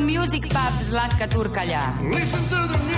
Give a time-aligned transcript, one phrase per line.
[0.00, 1.92] Music Pub Zlatka Turkalja.
[2.10, 2.89] Listen to the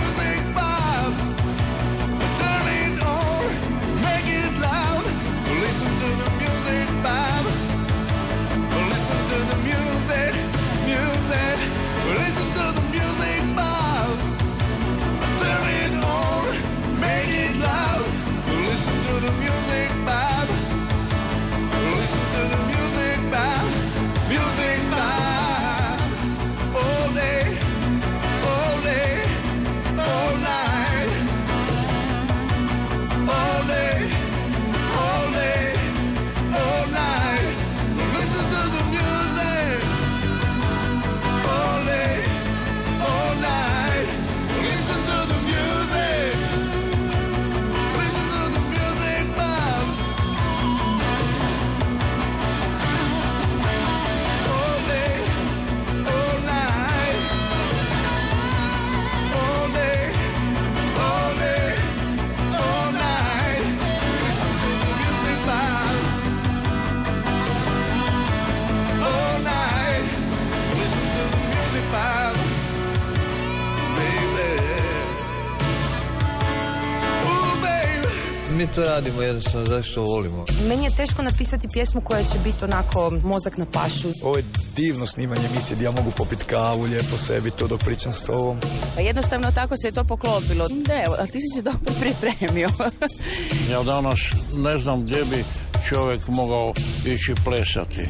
[78.74, 80.44] to radimo jednostavno zato što volimo.
[80.68, 84.08] Meni je teško napisati pjesmu koja će biti onako mozak na pašu.
[84.22, 84.44] Ovo je
[84.76, 88.58] divno snimanje emisije gdje ja mogu popiti kavu, lijepo sebi to dok pričam s tobom.
[88.94, 90.68] Pa jednostavno tako se je to poklopilo.
[90.68, 92.68] Da, evo, ali ti si se dobro pripremio.
[93.72, 94.20] Ja danas
[94.56, 95.44] ne znam gdje bi
[95.88, 96.72] čovjek mogao
[97.06, 98.08] ići plesati.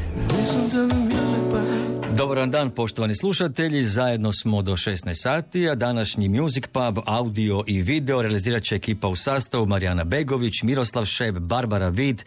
[2.17, 3.83] Dobar dan, poštovani slušatelji.
[3.83, 9.07] Zajedno smo do 16 sati, a današnji Music Pub, audio i video realizirat će ekipa
[9.07, 12.23] u sastavu Marijana Begović, Miroslav Šeb, Barbara Vid,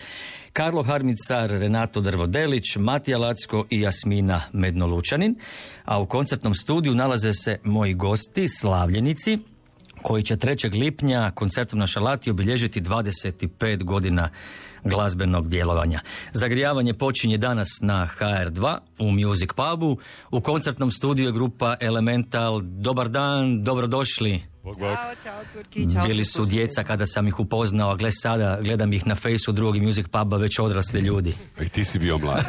[0.53, 5.37] Karlo Harmicar, Renato Drvodelić, Matija Lacko i Jasmina Mednolučanin.
[5.85, 9.39] A u koncertnom studiju nalaze se moji gosti, slavljenici,
[10.03, 10.81] koji će 3.
[10.81, 14.31] lipnja koncertom na Šalati obilježiti 25 godina
[14.89, 16.01] glazbenog djelovanja.
[16.33, 19.99] Zagrijavanje počinje danas na HR2 u Music Pubu.
[20.31, 22.61] U koncertnom studiju je grupa Elemental.
[22.61, 24.43] Dobar dan, dobrodošli.
[24.75, 28.93] Ćao, čao Turki, čao Bili su djeca kada sam ih upoznao, a gle sada, gledam
[28.93, 31.35] ih na fejsu drugog Music Puba, već odrasli ljudi.
[31.59, 32.47] A i ti si bio mladi.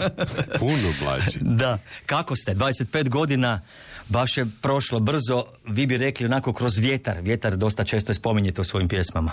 [0.60, 1.38] Puno mlađi.
[1.40, 2.54] Da, kako ste?
[2.54, 3.60] 25 godina,
[4.08, 7.20] baš je prošlo brzo, vi bi rekli onako kroz vjetar.
[7.22, 9.32] Vjetar dosta često spominjete u svojim pjesmama.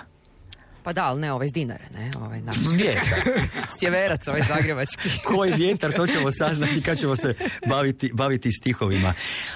[0.84, 2.58] Pa da, ali ne ovaj iz Dinare, ne, ovaj naš.
[2.78, 3.04] Vjetar.
[3.80, 5.10] Sjeverac, ovaj zagrebački.
[5.28, 7.34] Koji vjetar, to ćemo saznati kad ćemo se
[7.68, 9.14] baviti, baviti stihovima.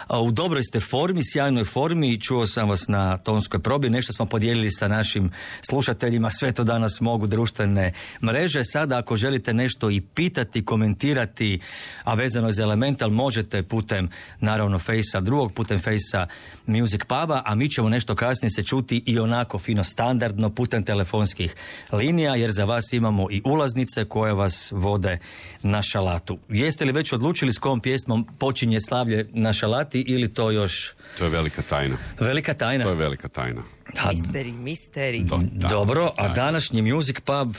[0.09, 4.71] U dobroj ste formi, sjajnoj formi, čuo sam vas na tonskoj probi, nešto smo podijelili
[4.71, 8.65] sa našim slušateljima, sve to danas mogu društvene mreže.
[8.65, 11.59] Sada ako želite nešto i pitati, komentirati,
[12.03, 14.09] a vezano je za Elemental, možete putem,
[14.39, 16.27] naravno, fejsa drugog, putem fejsa
[16.65, 20.83] Music Puba, a mi ćemo nešto kasnije se čuti i onako fino standardno putem
[21.17, 21.55] telefonskih
[21.91, 25.17] linija, jer za vas imamo i ulaznice koje vas vode
[25.61, 26.37] na šalatu.
[26.49, 31.23] Jeste li već odlučili s kojom pjesmom počinje slavlje na šalati ili to još To
[31.23, 31.97] je velika tajna.
[32.19, 32.83] velika tajna?
[32.83, 33.61] To je velika tajna.
[33.99, 35.27] A, Misteri, misteri.
[35.27, 36.33] To- da, dobro, a da.
[36.33, 37.55] današnji Music Pub,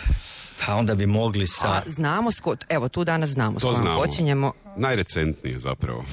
[0.67, 1.69] pa onda bi mogli sa...
[1.69, 4.01] A znamo s ko, evo tu danas znamo To znamo.
[4.01, 4.53] počinjemo.
[4.77, 6.05] Najrecentnije zapravo.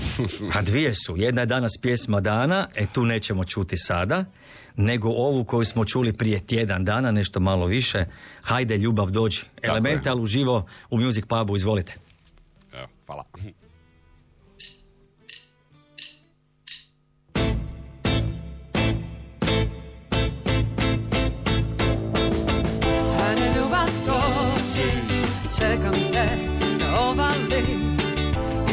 [0.54, 1.18] A dvije su.
[1.18, 4.26] Jedna je danas pjesma dana, e tu nećemo čuti sada,
[4.78, 8.06] nego ovu koju smo čuli prije tjedan dana, nešto malo više.
[8.42, 9.42] Hajde, ljubav, dođi.
[9.62, 11.94] Elemental uživo u Music Pubu, izvolite.
[12.74, 13.24] Evo, hvala.
[25.58, 26.56] Čekam te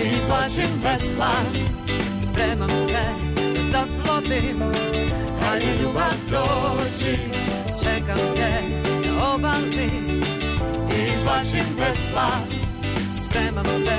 [0.04, 1.32] Izvlačim vesla,
[2.22, 2.92] spremam se
[3.72, 4.56] da zaplovim
[5.52, 7.16] Hajde ljubav dođi,
[7.82, 8.62] čekam te
[9.06, 9.90] na obali
[11.14, 12.30] Izvlačim vesla,
[13.24, 13.98] spremam se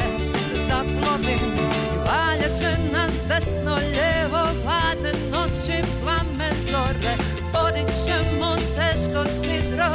[0.53, 7.15] da zaplovim I valjat će nas desno, lijevo, hladne noći, plamen zore.
[7.53, 9.91] Vodit ćemo teško sidro,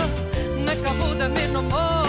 [0.65, 1.99] neka bude mirno more.
[2.05, 2.08] I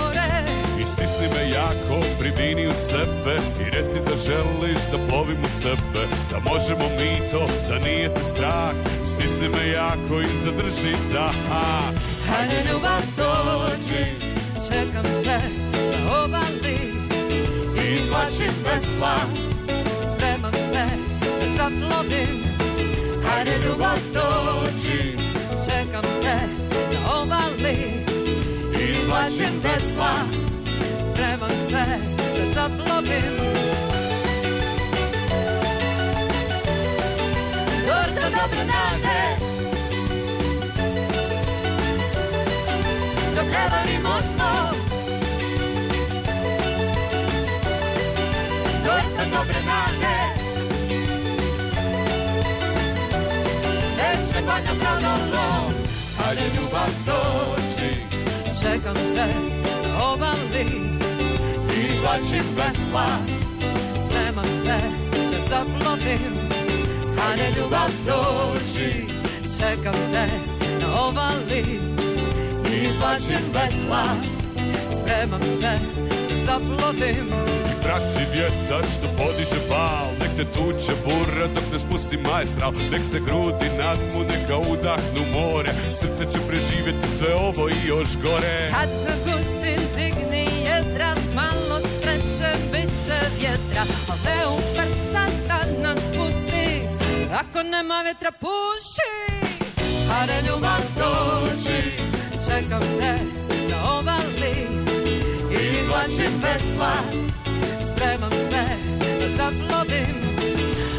[1.19, 6.39] stisni me jako, privini u sebe I reci da želiš da plovim uz tebe Da
[6.49, 8.73] možemo mi to, da nije te strah.
[9.05, 11.35] Stisni me jako i zadrži dah
[12.29, 14.05] Hajde ljubav dođi,
[14.67, 15.39] čekam te
[15.91, 16.79] na obali.
[17.97, 19.15] Izvlačim vesla,
[20.13, 20.87] spremam se
[21.39, 22.43] da zaplovim.
[23.25, 25.17] Hajde ljubav dođi,
[25.65, 26.37] čekam te
[26.93, 27.77] na obali.
[28.89, 30.13] Izvlačim vesla,
[31.29, 31.85] spremam se
[32.37, 33.23] da zaplovim
[38.29, 39.37] dobre nade
[43.35, 43.41] Da
[49.37, 50.17] dobre nade
[53.97, 54.71] Neće valjda
[55.33, 55.71] lov
[56.17, 57.95] Hajde ljubav doći.
[58.61, 59.27] Čekam te
[60.03, 60.98] obali
[62.09, 63.07] Izvlačim vesla
[64.05, 64.77] Spremam se
[65.31, 66.33] da zaplovim
[67.17, 69.05] Hajde ljubav doći
[69.57, 70.27] Čekam te
[70.81, 71.79] na obali
[72.83, 74.05] Izvlačim vesla
[74.87, 75.79] Spremam se
[76.29, 77.29] da zaplovim
[77.83, 83.19] Prati vjetar što podiže bal Nek te tuče bura dok ne spusti majstral Nek se
[83.19, 85.71] grudi nadmu, neka udahnu more.
[85.95, 88.71] Srce će preživjeti sve ovo i još gore.
[88.71, 89.19] Kad se
[93.09, 96.81] će vjetra, al ne u prsa da nas pusti,
[97.33, 99.11] ako nema vjetra puši.
[100.09, 101.81] Hajde ljubav dođi,
[102.45, 103.13] čekam te
[103.69, 104.55] na obali,
[105.79, 106.93] izvlačim vesla,
[107.91, 108.63] spremam se
[109.19, 110.15] da zaplovim.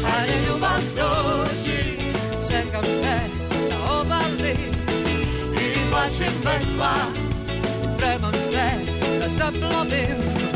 [0.05, 1.79] Hajde ljubav dođi,
[2.49, 3.17] čekam te
[3.69, 4.55] na obali,
[5.81, 6.93] izvlačim vesla,
[7.93, 8.69] spremam se
[9.19, 10.50] da zaplovim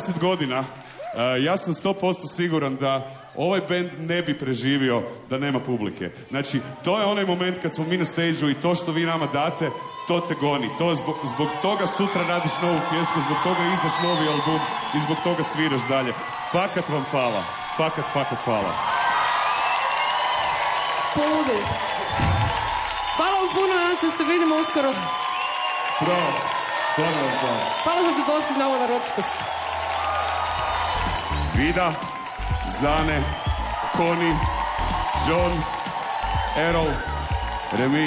[0.00, 5.60] 20 godina e, ja sam 100% siguran da ovaj band ne bi preživio da nema
[5.60, 6.10] publike.
[6.30, 9.26] Znači, to je onaj moment kad smo mi na stage i to što vi nama
[9.26, 9.70] date,
[10.08, 10.70] to te goni.
[10.78, 14.60] To zbog, zbog toga sutra radiš novu pjesmu, zbog toga izdaš novi album
[14.96, 16.12] i zbog toga sviraš dalje.
[16.52, 17.44] Fakat vam hvala.
[17.76, 18.72] Fakat, fakat hvala.
[21.14, 21.80] Poludest.
[23.16, 24.92] Hvala vam puno, nadam se da se vidimo uskoro.
[26.00, 26.60] Bravo.
[26.92, 27.64] Stvarno vam hvala.
[27.84, 29.59] Hvala da ste došli na ovo na Ročkos.
[31.60, 31.92] Vida,
[32.80, 33.22] Zane,
[33.92, 34.32] Koni,
[35.28, 35.52] John,
[36.56, 36.88] Errol,
[37.72, 38.06] Remi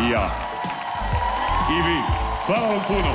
[0.00, 0.30] i ja.
[1.70, 1.98] I vi.
[2.46, 3.14] Hvala vam puno.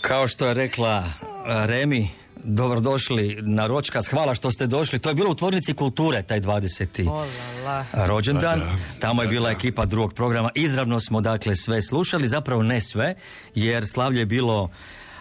[0.00, 1.04] Kao što je rekla
[1.46, 4.08] a, Remi, dobrodošli na Ročkas.
[4.08, 4.98] Hvala što ste došli.
[4.98, 7.24] To je bilo u Tvornici kulture, taj 20.
[7.92, 8.62] Rođendan.
[9.00, 10.50] Tamo je bila ekipa drugog programa.
[10.54, 13.14] Izravno smo dakle sve slušali, zapravo ne sve,
[13.54, 14.70] jer slavlje je bilo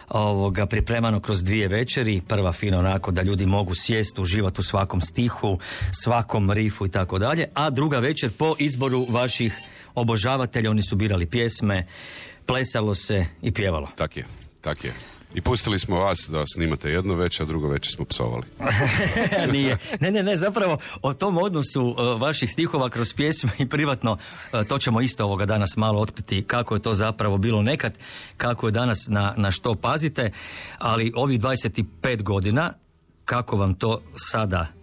[0.10, 2.22] ovoga pripremano kroz dvije večeri.
[2.28, 5.60] Prva fina onako da ljudi mogu sjesti, uživati u svakom stihu,
[5.92, 7.50] svakom rifu i tako dalje.
[7.54, 9.54] A druga večer po izboru vaših
[9.96, 11.88] obožavatelja, oni su birali pjesme,
[12.46, 13.88] plesalo se i pjevalo.
[13.96, 14.26] Tak je,
[14.62, 15.17] tak je.
[15.34, 18.44] I pustili smo vas da snimate jedno večer, a drugo večer smo psovali.
[19.54, 19.78] Nije.
[20.00, 24.68] Ne, ne, ne, zapravo o tom odnosu uh, vaših stihova kroz pjesme i privatno, uh,
[24.70, 27.98] to ćemo isto ovoga danas malo otkriti kako je to zapravo bilo nekad,
[28.38, 30.32] kako je danas na, na što pazite,
[30.78, 32.74] ali ovih 25 godina,
[33.26, 34.77] kako vam to sada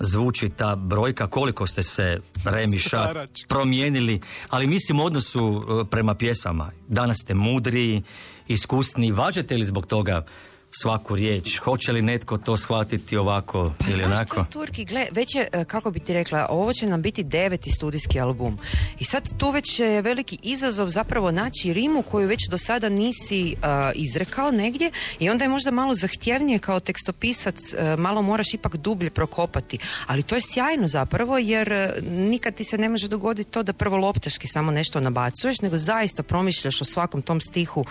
[0.00, 6.70] zvuči ta brojka, koliko ste se Remiša promijenili, ali mislim u odnosu uh, prema pjesmama.
[6.88, 8.02] Danas ste mudri,
[8.48, 10.24] iskusni, važete li zbog toga
[10.70, 11.58] svaku riječ?
[11.58, 14.34] Hoće li netko to shvatiti ovako Pa ili onako?
[14.34, 17.70] što, Turki, gle, već je, e, kako bi ti rekla, ovo će nam biti deveti
[17.70, 18.58] studijski album.
[18.98, 23.50] I sad tu već je veliki izazov zapravo naći rimu koju već do sada nisi
[23.50, 23.54] e,
[23.94, 29.10] izrekao negdje i onda je možda malo zahtjevnije kao tekstopisac, e, malo moraš ipak dublje
[29.10, 29.78] prokopati.
[30.06, 33.96] Ali to je sjajno zapravo jer nikad ti se ne može dogoditi to da prvo
[33.96, 37.84] loptaški samo nešto nabacuješ, nego zaista promišljaš o svakom tom stihu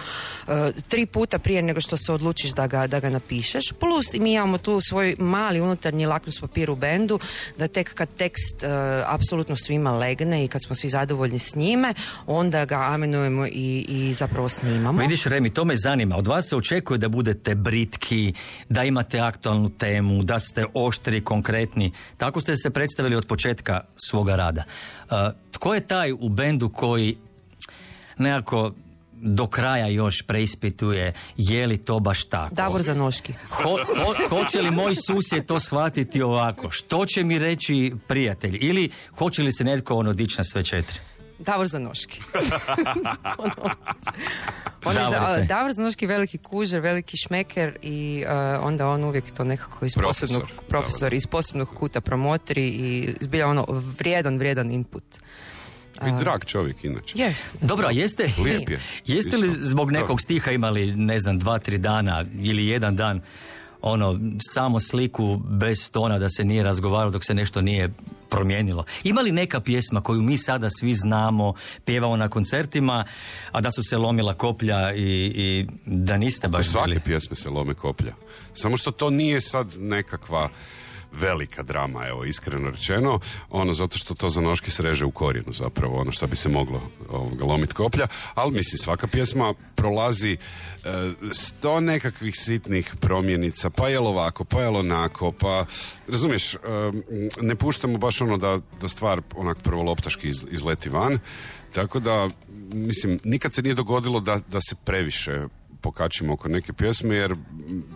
[0.48, 3.74] e, tri puta prije nego što se odlučiš da ga, da ga napišeš.
[3.80, 7.20] Plus mi imamo tu svoj mali unutarnji lakmus papir u bendu,
[7.58, 8.68] da tek kad tekst e,
[9.06, 11.94] apsolutno svima legne i kad smo svi zadovoljni s njime,
[12.28, 15.02] onda ga amenujemo i, i zapravo snimamo.
[15.02, 16.18] Vidiš, Remi, to me zanima.
[16.18, 18.34] Od vas se očekuje da budete britki,
[18.70, 21.92] da imate aktualnu temu, da ste oštri, konkretni.
[22.18, 24.64] Tako ste se predstavili od početka svoga rada.
[25.10, 25.18] Uh,
[25.52, 27.18] tko je taj u bendu koji
[28.18, 28.72] nekako
[29.20, 32.56] do kraja još preispituje je li to baš tako.
[32.56, 33.34] Davor Zanoški.
[33.50, 36.72] Ho, ho- hoće li moj susjed to shvatiti ovako?
[36.72, 38.58] Što će mi reći prijatelj?
[38.62, 41.00] Ili hoće li se netko ono dići na sve četiri?
[41.40, 42.22] Davor Zanoški.
[44.86, 45.46] On je za, Davorite.
[45.46, 48.32] Davor Zanoški veliki kužer, veliki šmeker i uh,
[48.62, 50.28] onda on uvijek to nekako iz Profesor.
[50.30, 55.04] posebnog, profesor, iz posebnog kuta promotri i zbilja ono vrijedan, vrijedan input.
[56.08, 57.14] I drag čovjek inače.
[57.18, 57.48] Jest.
[57.62, 58.80] Dobro, a jeste, Lijep je.
[59.16, 63.22] jeste li zbog nekog stiha imali, ne znam, dva, tri dana ili jedan dan
[63.82, 64.20] ono,
[64.54, 67.94] samo sliku bez tona da se nije razgovaralo dok se nešto nije
[68.30, 68.86] promijenilo.
[69.04, 71.54] Ima li neka pjesma koju mi sada svi znamo,
[71.86, 73.06] pjevamo na koncertima,
[73.52, 77.00] a da su se lomila koplja i, i da niste baš svake bili?
[77.00, 78.14] pjesme se lome koplja.
[78.54, 80.50] Samo što to nije sad nekakva
[81.12, 85.98] velika drama, evo, iskreno rečeno, ono, zato što to za noški sreže u korijenu zapravo,
[85.98, 90.38] ono što bi se moglo ovoga, lomit koplja, ali mislim, svaka pjesma prolazi e,
[91.32, 95.66] sto nekakvih sitnih promjenica, pa je ovako, pa je onako, pa,
[96.08, 96.58] razumiješ, e,
[97.42, 101.20] ne puštamo baš ono da, da stvar onak prvoloptaški iz, izleti van,
[101.74, 102.30] tako da,
[102.74, 105.48] mislim, nikad se nije dogodilo da, da se previše
[105.82, 107.36] pokačimo oko neke pjesme jer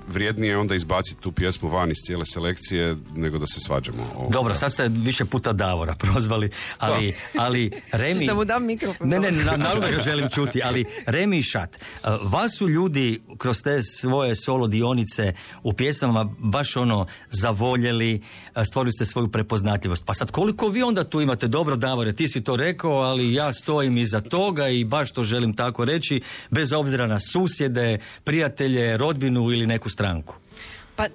[0.08, 4.04] vrijednije je onda izbaciti tu pjesmu van iz cijele selekcije nego da se svađamo.
[4.16, 4.34] ovoga.
[4.34, 8.26] Dobro, sad ste više puta Davora prozvali, ali, ali Remi...
[8.26, 9.10] Da mu dam mikrofon?
[9.10, 13.22] Ne, ne, na, naravno ga želim čuti, ali Remi i Šat, uh, vas su ljudi
[13.38, 15.34] kroz te svoje solo dionice
[15.64, 18.22] u pjesmama baš ono zavoljeli,
[18.56, 20.06] uh, stvorili ste svoju prepoznatljivost.
[20.06, 23.54] Pa sad koliko vi onda tu imate, dobro Davore, ti si to rekao, ali ja
[23.54, 27.20] stojim iza toga i baš to želim tako reći, bez obzira na
[27.72, 30.36] susjede, prijatelje, rodbinu ili neku stranku.
[30.96, 31.10] Pa, e,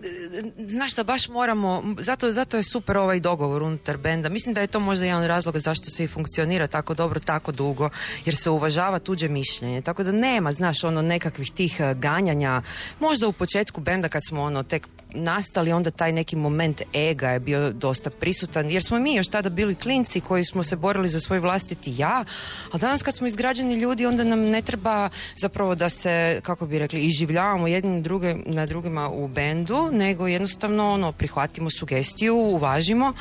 [0.68, 4.28] znaš šta, baš moramo, zato, zato je super ovaj dogovor unutar benda.
[4.28, 7.52] Mislim da je to možda jedan od razloga zašto se i funkcionira tako dobro, tako
[7.52, 7.90] dugo,
[8.24, 9.82] jer se uvažava tuđe mišljenje.
[9.82, 12.62] Tako da nema, znaš, ono nekakvih tih e, ganjanja.
[13.00, 17.40] Možda u početku benda kad smo ono tek nastali, onda taj neki moment ega je
[17.40, 21.20] bio dosta prisutan, jer smo mi još tada bili klinci koji smo se borili za
[21.20, 22.24] svoj vlastiti ja,
[22.72, 26.78] a danas kad smo izgrađeni ljudi, onda nam ne treba zapravo da se, kako bi
[26.78, 33.12] rekli, iživljavamo jedni druge, na drugima u bendu, nego jednostavno ono, prihvatimo sugestiju, uvažimo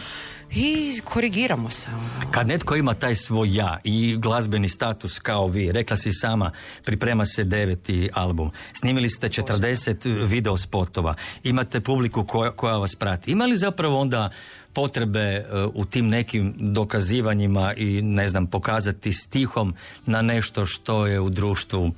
[0.52, 1.90] i korigiramo se.
[1.90, 2.32] ono.
[2.32, 6.52] Kad netko ima taj svoj ja i glazbeni status kao vi, rekla si sama,
[6.84, 13.32] priprema se deveti album, snimili ste 40 video spotova, imate publiku koja, koja vas prati.
[13.32, 14.30] Ima li zapravo onda
[14.74, 19.76] potrebe e, u tim nekim dokazivanjima i ne znam, pokazati stihom
[20.06, 21.92] na nešto što je u društvu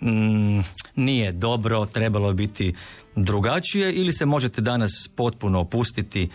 [0.00, 0.60] mm,
[0.96, 2.74] nije dobro, trebalo biti
[3.16, 6.30] drugačije ili se možete danas potpuno opustiti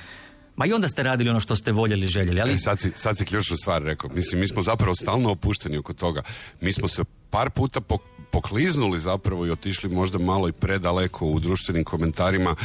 [0.55, 3.17] Ma i onda ste radili ono što ste voljeli, željeli, ali E, sad, si, sad
[3.17, 4.10] si ključnu stvar rekao.
[4.10, 6.22] Mislim, mi smo zapravo stalno opušteni oko toga.
[6.62, 7.98] Mi smo se par puta po-
[8.31, 12.55] pokliznuli zapravo i otišli možda malo i predaleko u društvenim komentarima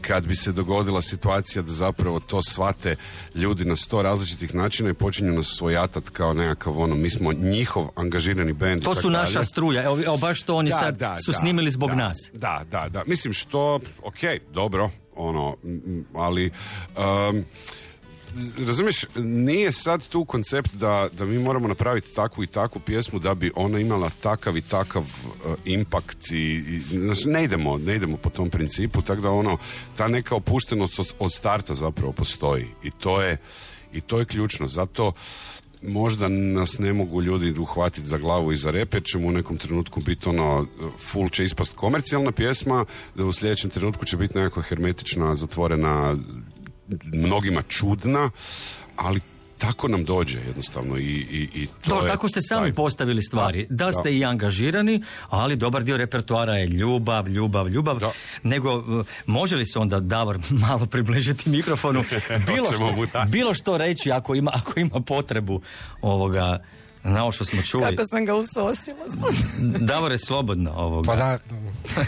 [0.00, 2.96] kad bi se dogodila situacija da zapravo to shvate
[3.34, 7.88] ljudi na sto različitih načina i počinju nas svojatat kao nekakav ono, mi smo njihov
[7.96, 8.82] angažirani bend.
[8.82, 9.18] To su dalje.
[9.18, 11.96] naša struja, evo, evo baš to oni Da, sad da, su da, snimili zbog da,
[11.96, 12.16] nas.
[12.32, 13.02] Da, da, da.
[13.06, 14.18] Mislim što, ok,
[14.52, 15.56] dobro, ono,
[16.14, 16.50] ali...
[17.30, 17.44] um,
[18.66, 23.34] Razumiješ, nije sad tu koncept da, da mi moramo napraviti takvu i takvu pjesmu da
[23.34, 28.16] bi ona imala takav i takav uh, impact i, i znači, ne idemo, ne idemo
[28.16, 29.58] po tom principu, tako da ono,
[29.96, 33.36] ta neka opuštenost od, od starta zapravo postoji i to je,
[33.92, 35.12] i to je ključno, zato
[35.82, 39.56] možda nas ne mogu ljudi uhvatiti za glavu i za rep, jer ćemo u nekom
[39.56, 40.66] trenutku biti ono,
[40.98, 46.16] full će ispast komercijalna pjesma, da u sljedećem trenutku će biti nekakva hermetična, zatvorena,
[47.04, 48.30] mnogima čudna,
[48.96, 49.20] ali
[49.58, 53.66] tako nam dođe jednostavno i, i, i to je tako ste sami taj- postavili stvari.
[53.70, 54.10] Da, Da, ste da.
[54.10, 57.98] i angažirani, ali dobar dio repertoara je ljubav, ljubav, ljubav.
[57.98, 58.12] Da.
[58.42, 60.38] Nego, uh, može li se onda Davor
[60.68, 62.04] malo približiti mikrofonu?
[62.46, 62.94] Bilo što,
[63.28, 65.60] bilo što reći ako ima, ako ima potrebu
[66.02, 66.58] ovoga,
[67.04, 67.84] na ovo što smo čuli.
[67.96, 68.98] Kako sam ga usosila.
[69.78, 71.06] Davore, slobodno ovoga.
[71.06, 71.38] Pa da,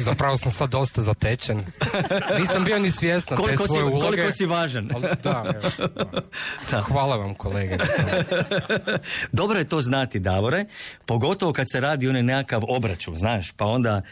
[0.00, 1.64] zapravo sam sad dosta zatečen.
[2.38, 4.06] Nisam bio ni svjestan te koliko, si, svoje uloge.
[4.06, 4.90] koliko si važan.
[4.94, 5.88] Ali da, evo,
[6.70, 6.80] da.
[6.82, 7.76] Hvala vam kolege.
[9.32, 10.64] Dobro je to znati, Davore,
[11.06, 14.02] pogotovo kad se radi onaj nekakav obračun, znaš, pa onda,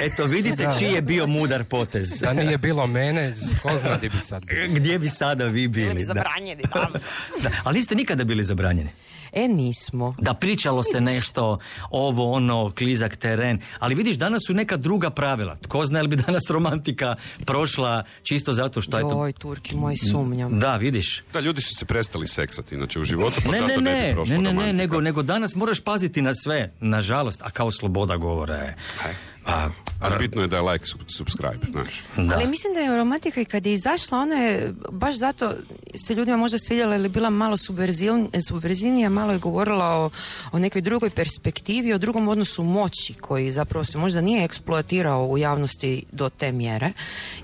[0.00, 0.72] eto, vidite Da.
[0.78, 2.08] čiji je bio mudar potez.
[2.20, 4.68] Da nije bilo mene, ko zna gdje bi sad bio.
[4.68, 6.04] Gdje bi sada vi bili?
[6.04, 6.06] da.
[6.06, 6.88] Zabranjeni, da.
[7.42, 8.90] Da, ali niste nikada bili zabranjeni.
[9.36, 10.14] E, nismo.
[10.18, 11.58] Da pričalo se nešto,
[11.90, 15.56] ovo, ono, klizak teren, ali vidiš, danas su neka druga pravila.
[15.56, 17.14] Tko zna li bi danas romantika
[17.44, 19.32] prošla čisto zato što je to...
[19.38, 20.58] Turki, moj sumnjam.
[20.58, 21.22] Da, vidiš.
[21.32, 24.38] Da, ljudi su se prestali seksati, inače u životu, pa Ne, zato ne, ne, ne,
[24.38, 28.54] ne, ne, ne, nego, nego danas moraš paziti na sve, nažalost, a kao sloboda govora
[28.54, 28.76] je.
[29.46, 32.02] Pa, Ali bitno je da je like, sub- subscribe, znaš.
[32.16, 32.34] da.
[32.34, 35.52] Ali mislim da je romantika i kad je izašla, ona je baš zato
[36.06, 37.56] se ljudima možda svidjela ili bila malo
[38.48, 40.10] subverzivnija, malo je govorila o,
[40.52, 45.38] o nekoj drugoj perspektivi, o drugom odnosu moći koji zapravo se možda nije eksploatirao u
[45.38, 46.92] javnosti do te mjere.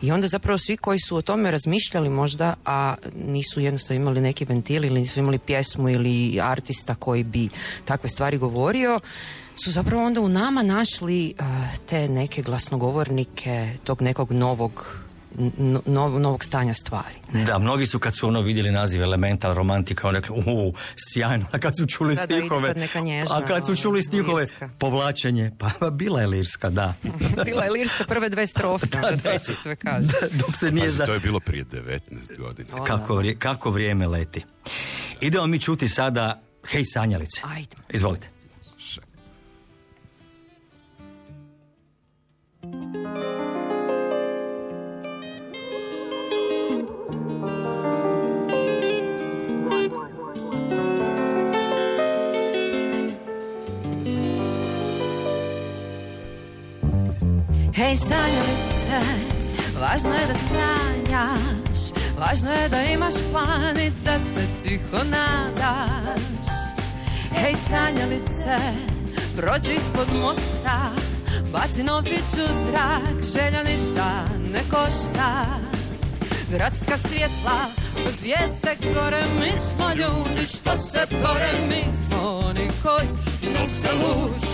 [0.02, 2.94] I onda zapravo svi koji su o tome razmišljali možda, a
[3.26, 7.48] nisu jednostavno imali neki ventil ili nisu imali pjesmu ili artista koji bi
[7.84, 9.00] takve stvari govorio,
[9.64, 11.34] su zapravo onda u nama našli
[11.86, 14.96] te neke glasnogovornike tog nekog novog
[15.58, 17.14] no- novog stanja stvari.
[17.46, 21.58] Da, mnogi su kad su ono vidjeli naziv Elemental romantika, oni rekli, u, sjajno, a
[21.58, 24.40] kad su čuli Da, da, stihove, sad neka nježna, a kad su ono, čuli stihove,
[24.40, 24.68] lirska.
[24.78, 26.94] povlačenje, pa bila je lirska, da.
[27.44, 30.12] Bila je lirska prve dve strofe, onda treći sve kaže.
[30.40, 31.06] Dok se nije Pazi, za...
[31.06, 31.98] to je bilo prije 19
[32.38, 32.84] godina.
[32.86, 34.44] Kako, vrije- kako vrijeme leti.
[35.20, 37.40] Idemo mi čuti sada Hej sanjalice.
[37.44, 37.76] Ajde.
[37.90, 38.28] Izvolite.
[57.92, 58.98] Hej sanjalice,
[59.80, 61.80] važno je da sanjaš
[62.18, 66.48] Važno je da imaš plan i da se tiho nadaš.
[67.36, 68.56] Hej sanjalice,
[69.36, 70.78] prođi ispod mosta
[71.52, 75.44] Baci novčić u zrak, želja ništa ne košta.
[76.50, 77.60] Gradska svjetla,
[78.18, 83.08] zvijezde gore Mi smo ljudi što se bore Mi smo oni koji
[83.52, 84.51] nose luč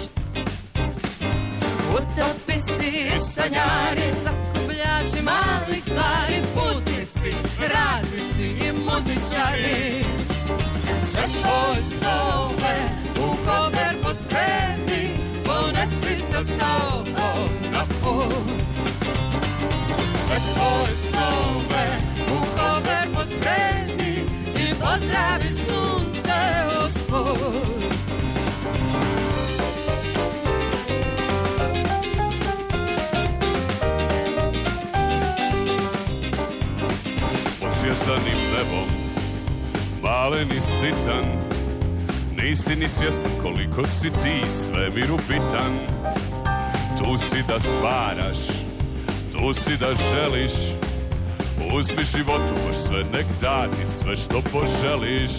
[1.98, 7.34] Utopisti i sanjari, sakupljači malih stvari, putnici,
[7.74, 10.04] radnici i muzičari.
[11.10, 12.76] Sve svoje snove
[13.16, 15.10] u kover pospremi,
[15.44, 18.32] ponesi sa sobom na put.
[20.26, 21.86] Sve svoje snove
[22.26, 24.24] u kover pospremi
[24.56, 26.38] i pozdravi sunce
[26.86, 27.97] usput.
[37.98, 38.88] Pod zvjezdanim nebom.
[40.02, 41.24] Malen i sitan
[42.36, 45.78] Nisi ni svjestan koliko si ti svemiru bitan.
[46.98, 48.38] Tu si da stvaraš
[49.32, 50.52] Tu si da želiš.
[51.74, 55.32] Uzmi životu baš sve nek dati Sve što poželiš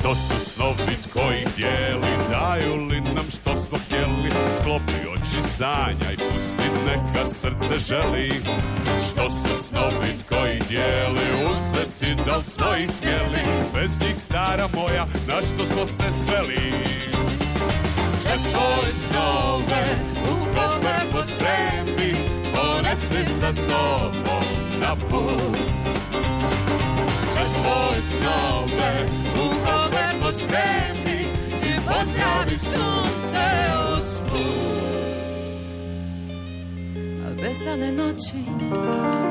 [0.00, 4.30] Što su snovi tko ih dijeli Daju li nam što smo htjeli?
[4.60, 8.30] Sklopi oči sanja i pusti neka srce želi.
[9.10, 13.42] Što su snovi tko ih dijeli Uzeti da li smo ih smjeli?
[13.74, 16.72] Bez njih stara moja Na što smo se sveli?
[18.22, 19.84] Sve svoje snove
[20.24, 22.14] u kofer pospremi,
[22.54, 24.44] ponesi sa sobom
[24.80, 25.56] na put.
[27.32, 29.79] Sve svoje snove u
[30.30, 31.20] pospremi
[31.62, 33.46] i pozdravi sunce
[33.98, 34.40] usput.
[37.42, 38.36] Besane noći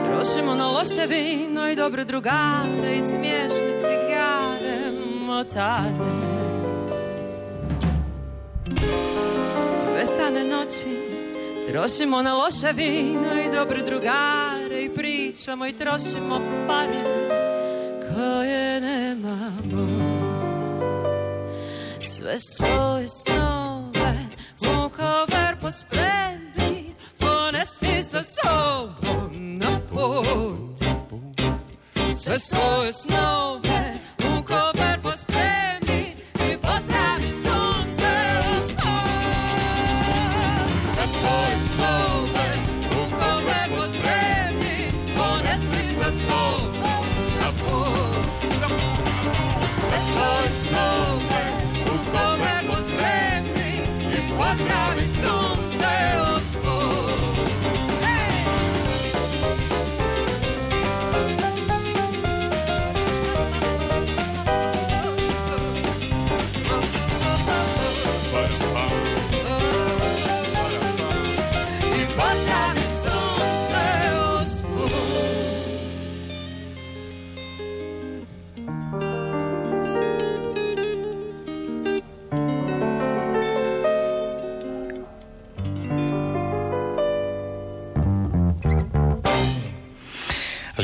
[0.06, 6.30] trošimo na loše vino i dobre drugare i smiješne cigare, motane.
[9.96, 11.00] Besane noći
[11.72, 17.29] Trošimo na loše vino i dobre drugare I pričamo i trošimo pare
[22.30, 24.14] Sve svoje snove
[24.62, 30.80] U kover pospremi Ponesi sa sobom na put
[32.22, 33.89] Sve svoje snove U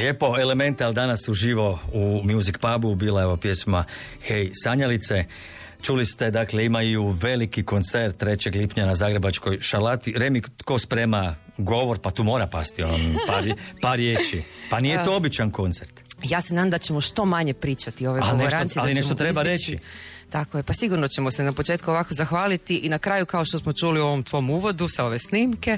[0.06, 3.84] Lijepo, Elemental danas uživo u Music Pubu, bila je ova pjesma
[4.22, 5.26] Hej Sanjalice.
[5.82, 8.56] Čuli ste, dakle, imaju veliki koncert 3.
[8.56, 10.14] lipnja na Zagrebačkoj šalati.
[10.14, 12.92] Remi, tko sprema govor, pa tu mora pasti on
[13.28, 13.44] par,
[13.82, 14.42] par riječi.
[14.70, 15.92] Pa nije to običan koncert.
[16.24, 19.42] Ja se nadam da ćemo što manje pričati ove Ali nešto- da ali nešto treba
[19.42, 19.84] izbjeći- reći.
[20.36, 23.60] Tako je, pa sigurno ćemo se na početku ovako zahvaliti i na kraju kao što
[23.60, 25.78] smo čuli u ovom tvom uvodu sa ove snimke.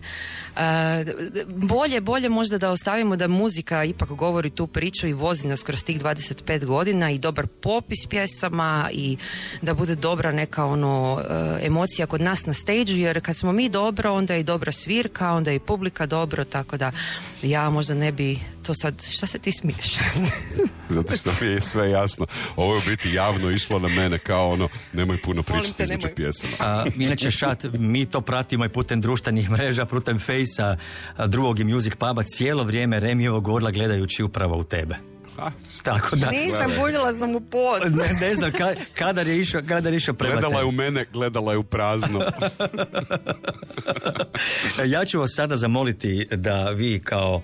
[0.55, 1.05] e,
[1.47, 5.83] bolje, bolje možda da ostavimo da muzika ipak govori tu priču i vozi nas kroz
[5.83, 9.17] tih 25 godina i dobar popis pjesama i
[9.61, 13.69] da bude dobra neka ono e, emocija kod nas na stage jer kad smo mi
[13.69, 16.91] dobro onda je i dobra svirka, onda je i publika dobro, tako da
[17.41, 19.97] ja možda ne bi to sad, šta se ti smiješ?
[20.89, 22.25] Zato što mi je sve jasno.
[22.55, 26.07] Ovo je u biti javno išlo na mene kao ono, nemoj puno pričati te, između
[26.07, 26.15] nemoj.
[26.15, 26.53] pjesama.
[26.59, 30.77] A, inače, šat, mi to pratimo i putem društvenih mreža, putem fejsa
[31.17, 34.95] a, drugog i Music Puba, cijelo vrijeme Remijevo gorla gledajući upravo u tebe.
[35.37, 35.51] A,
[35.83, 36.29] Tako da...
[36.29, 37.81] Nisam, buljila sam u pod.
[37.95, 40.69] Ne, ne znam, ka, kadar je išao, kadar je išao prema Gledala je tebi.
[40.69, 42.21] u mene, gledala je u prazno.
[44.85, 47.41] Ja ću vas sada zamoliti da vi kao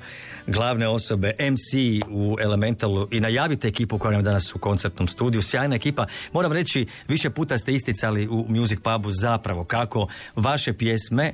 [0.47, 5.41] glavne osobe MC u Elementalu i najavite ekipu koja nam danas u koncertnom studiju.
[5.41, 6.06] Sjajna ekipa.
[6.34, 11.34] Moram reći, više puta ste isticali u Music Pubu zapravo kako vaše pjesme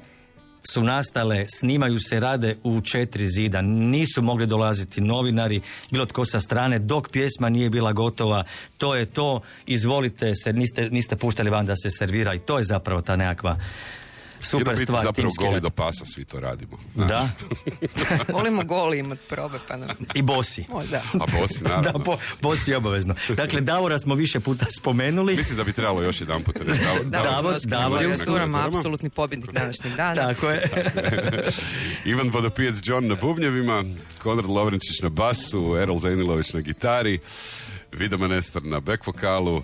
[0.64, 3.62] su nastale, snimaju se, rade u četiri zida.
[3.62, 8.44] Nisu mogli dolaziti novinari, bilo tko sa strane, dok pjesma nije bila gotova.
[8.78, 12.64] To je to, izvolite, se, niste, niste puštali van da se servira i to je
[12.64, 13.58] zapravo ta nekakva
[14.42, 15.04] super biti stvar.
[15.04, 15.64] zapravo goli rad.
[15.64, 16.78] do pasa svi to radimo.
[16.96, 17.30] Da,
[18.34, 19.90] Volimo goli imat probe, pa nam...
[20.14, 20.66] i bosi.
[20.70, 21.02] Možda.
[21.14, 22.00] A bosi, Da, naravno.
[22.00, 23.16] bo, bosi obavezno.
[23.30, 25.36] Dakle, Davora smo više puta spomenuli.
[25.36, 26.80] Mislim da bi trebalo još jedan put reći.
[26.86, 28.78] Davor, Davor, Davor je u Davor Sturama, Sturama.
[28.78, 30.16] apsolutni pobjednik današnjeg dana.
[30.16, 30.70] Tako je.
[32.06, 33.84] Ivan Vodopijec John na bubnjevima,
[34.24, 37.20] Konrad Lovrenčić na basu, Erol Zenilović na gitari,
[37.92, 39.64] Vida Manestar na back vokalu, uh,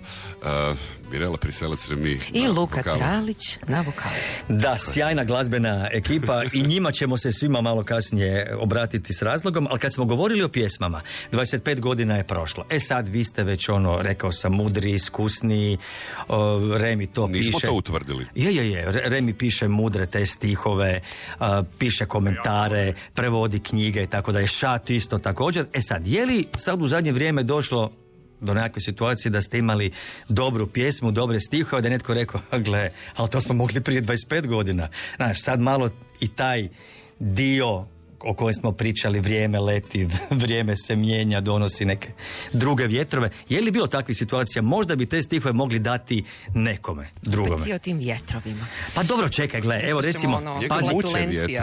[1.10, 2.98] Mirela Priselac Remi I na Luka vokalu.
[2.98, 4.14] Tralić na vokalu.
[4.48, 9.78] Da, sjajna glazbena ekipa i njima ćemo se svima malo kasnije obratiti s razlogom, ali
[9.78, 12.64] kad smo govorili o pjesmama, 25 godina je prošlo.
[12.70, 15.78] E sad, vi ste već ono, rekao sam, mudri, iskusni,
[16.76, 17.66] Remi to Nismo piše.
[17.66, 18.26] to utvrdili.
[18.34, 18.92] Je, je, je.
[18.92, 21.00] Re- Remi piše mudre te stihove,
[21.78, 25.66] piše komentare, prevodi knjige i tako da je šat isto također.
[25.72, 27.90] E sad, je li sad u zadnje vrijeme došlo
[28.40, 29.92] do nekakve situacije da ste imali
[30.28, 34.02] dobru pjesmu, dobre stihove, da je netko rekao, "A gle, ali to smo mogli prije
[34.02, 34.88] 25 godina.
[35.16, 36.68] Znaš, sad malo i taj
[37.18, 37.86] dio
[38.20, 40.08] o kojem smo pričali, vrijeme leti,
[40.42, 42.08] vrijeme se mijenja, donosi neke
[42.52, 43.30] druge vjetrove.
[43.48, 44.62] Je li bilo takvih situacija?
[44.62, 46.24] Možda bi te stihove mogli dati
[46.54, 47.54] nekome, drugome.
[47.54, 48.66] Opet ti o tim vjetrovima.
[48.94, 50.88] Pa dobro, čekaj, gle, evo recimo, ono, pazi,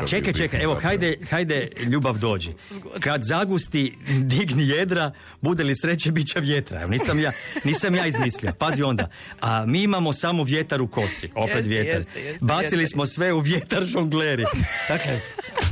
[0.08, 2.54] čekaj, čekaj, evo, hajde, hajde, ljubav dođi.
[3.00, 3.98] Kad zagusti,
[4.32, 5.12] digni jedra,
[5.42, 6.82] bude li sreće, bit će vjetra.
[6.82, 7.32] Evo, nisam ja,
[7.63, 8.54] nisam ja izmislio.
[8.54, 9.10] Pazi onda,
[9.42, 12.02] a mi imamo samo vjetar u kosi, opet Jeste, vjetar.
[12.02, 12.94] jeste, jeste, Bacili jeste.
[12.94, 14.44] smo sve u vjetar žongleri.
[14.89, 15.20] Dakle,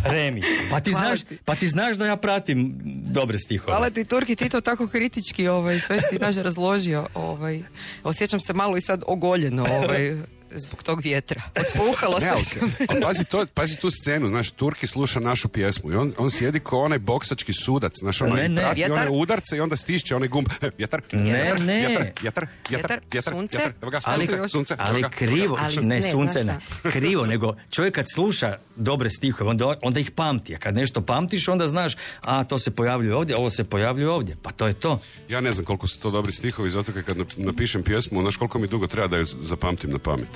[0.04, 1.38] Remi, pa ti, Hvala znaš, ti.
[1.46, 2.74] pa ti znaš da ja pratim
[3.06, 3.72] dobre stihove.
[3.72, 7.08] Hvala ti Turki, ti to tako kritički ovaj, sve si naže razložio.
[7.14, 7.64] Ovaj.
[8.04, 10.18] Osjećam se malo i sad ogoljeno ovaj,
[10.54, 11.42] zbog tog vjetra.
[11.60, 12.60] Otpuhala Ne, ali, se.
[12.90, 16.60] ali pazi, to, pazi tu scenu, znaš, Turki sluša našu pjesmu i on, on sjedi
[16.60, 18.62] kao onaj boksački sudac, znaš, ono, Ne, i ne.
[18.62, 18.98] prati Vjetar?
[19.00, 21.74] one udarce i onda stišće onaj gumb, e, vjetar, Ne, vjetar, ne.
[21.78, 23.58] vjetar, vjetar, Vjetar, vjetar, vjetar, sunce?
[23.58, 25.10] vjetar, evo ga, Ali- sunce, sunce, evo Ali ga.
[25.10, 26.60] krivo, Ali ne, ne, sunce ne.
[26.94, 30.56] Krivo, nego čovjek kad sluša dobre stihove, onda, onda ih pamti.
[30.56, 34.36] A kad nešto pamtiš, onda znaš, a to se pojavljuje ovdje, ovo se pojavljuje ovdje.
[34.42, 35.00] Pa to je to.
[35.30, 38.60] Ja ne znam koliko su to dobri stihovi, zato kad nap- napišem pjesmu, znaš koliko
[38.60, 40.28] mi dugo treba da ju zapamtim na pamet.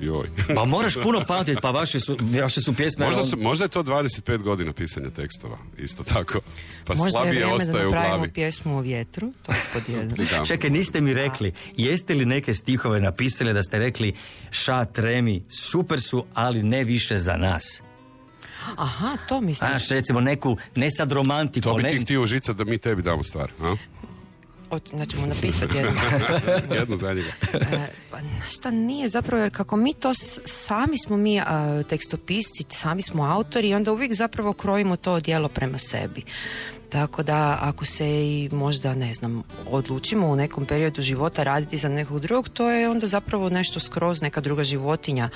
[0.00, 0.30] Joj.
[0.54, 3.06] Pa moraš puno pamtiti, pa vaše su, vaše su pjesme...
[3.06, 6.40] Možda, su, možda je to 25 godina pisanja tekstova, isto tako.
[6.84, 8.32] Pa Možda je slabije vrijeme da ostaje u napravimo glavi.
[8.32, 10.26] pjesmu o vjetru, to pod jedan.
[10.30, 10.44] Da.
[10.44, 14.12] Čekaj, niste mi rekli, jeste li neke stihove napisali da ste rekli
[14.50, 17.82] šat, remi, super su, ali ne više za nas?
[18.76, 19.58] Aha, to misliš.
[19.58, 23.02] Znaš, recimo neku, ne sad romantiku, To bi ne, ti htio žica da mi tebi
[23.02, 23.76] damo stvar, a?
[24.72, 25.92] Od, znači mu napisati jednu.
[26.78, 27.32] Jedno za njega.
[27.72, 28.18] E, pa
[28.50, 33.68] šta nije zapravo, jer kako mi to sami smo mi a, tekstopisci, sami smo autori
[33.68, 36.22] i onda uvijek zapravo krojimo to djelo prema sebi.
[36.88, 41.88] Tako da ako se i možda, ne znam, odlučimo u nekom periodu života raditi za
[41.88, 45.28] nekog drugog, to je onda zapravo nešto skroz neka druga životinja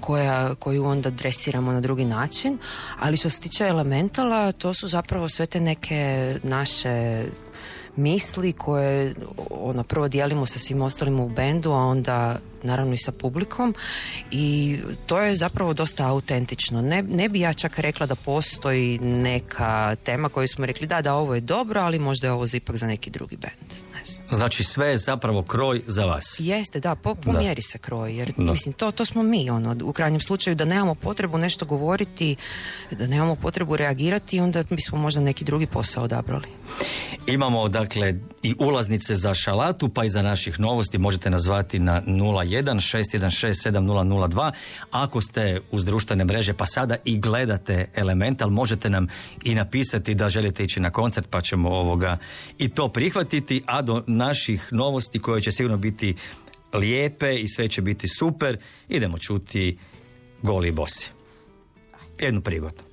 [0.00, 2.58] koja, koju onda dresiramo na drugi način.
[3.00, 7.24] Ali što se tiče elementala, to su zapravo sve te neke naše
[7.96, 9.14] misli koje
[9.50, 13.74] ono prvo dijelimo sa svim ostalim u bendu, a onda naravno i sa publikom
[14.30, 16.82] i to je zapravo dosta autentično.
[16.82, 21.14] Ne, ne bi ja čak rekla da postoji neka tema koju smo rekli da, da
[21.14, 23.36] ovo je dobro, ali možda je ovo za ipak za neki drugi.
[23.94, 24.28] Ne znam.
[24.30, 26.36] Znači sve je zapravo kroj za vas.
[26.38, 27.38] Jeste, da, po, po Da.
[27.38, 28.42] mjeri se kroji, jer Da.
[28.52, 32.36] mislim, to, to smo mi, ono, u krajnjem slučaju da nemamo potrebu nešto govoriti,
[32.90, 36.48] da nemamo potrebu reagirati, onda bismo možda neki drugi posao odabrali.
[37.26, 42.44] Imamo dakle i ulaznice za šalatu pa i za naših novosti možete nazvati na 01
[42.50, 44.52] 616 7002
[44.90, 49.06] ako ste uz društvene mreže pa sada i gledate Elemental možete nam
[49.44, 52.18] i napisati da želite ići na koncert pa ćemo ovoga
[52.58, 56.16] i to prihvatiti a do naših novosti koje će sigurno biti
[56.72, 58.58] lijepe i sve će biti super
[58.88, 59.78] idemo čuti
[60.42, 61.10] goli bosi.
[62.18, 62.89] Jednu prigodu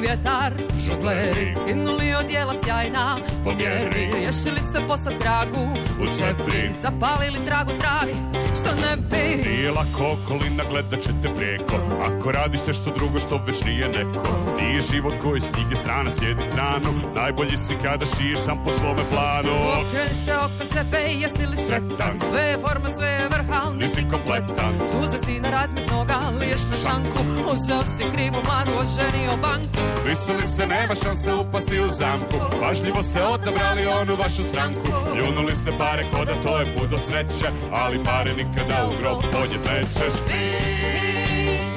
[0.00, 0.52] vjetar,
[0.86, 4.10] žugleri, skinuli odjela sjajna, Po mjeri.
[4.12, 5.66] Riješili se posla tragu,
[6.02, 6.70] U sebi.
[6.82, 8.14] zapalili tragu travi,
[8.60, 9.50] što ne bi.
[9.50, 11.74] Nije lako okolina, gledat ćete prijeko
[12.06, 14.20] Ako radiš nešto drugo što već nije neko.
[14.60, 16.88] Nije život koji s knjige strana slijedi stranu.
[17.14, 19.52] Najbolji si kada šiješ sam po svome planu.
[19.80, 22.14] Okreni se oko sebe, jesi li sretan?
[22.30, 24.72] Sve je forma, sve je vrh, al nisi kompletan.
[24.90, 27.18] Suze si na razmet noga, liješ na šanku,
[27.52, 29.82] uzeo si krivu mladu, oženio banku.
[30.08, 32.36] Mislili ste nema šanse upasti u zamku.
[32.62, 34.88] Pažljivo ste odabrali onu vašu stranku.
[35.18, 39.64] Ljunuli ste pare ko da to je pudo sreće Ali pare nikada u grob podnijet
[39.64, 40.14] nećeš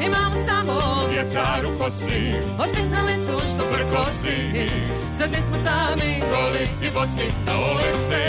[0.05, 2.33] Imamo samo Vjetar u kosi.
[2.59, 4.69] Osmijeh na licu što prkosi
[5.17, 8.23] Sad nismo sami Goli i bosi na ulici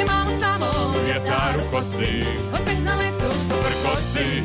[0.00, 2.24] Imamo samo Vjetar u kosi.
[2.54, 4.42] Osmijeh na licu što Prkosi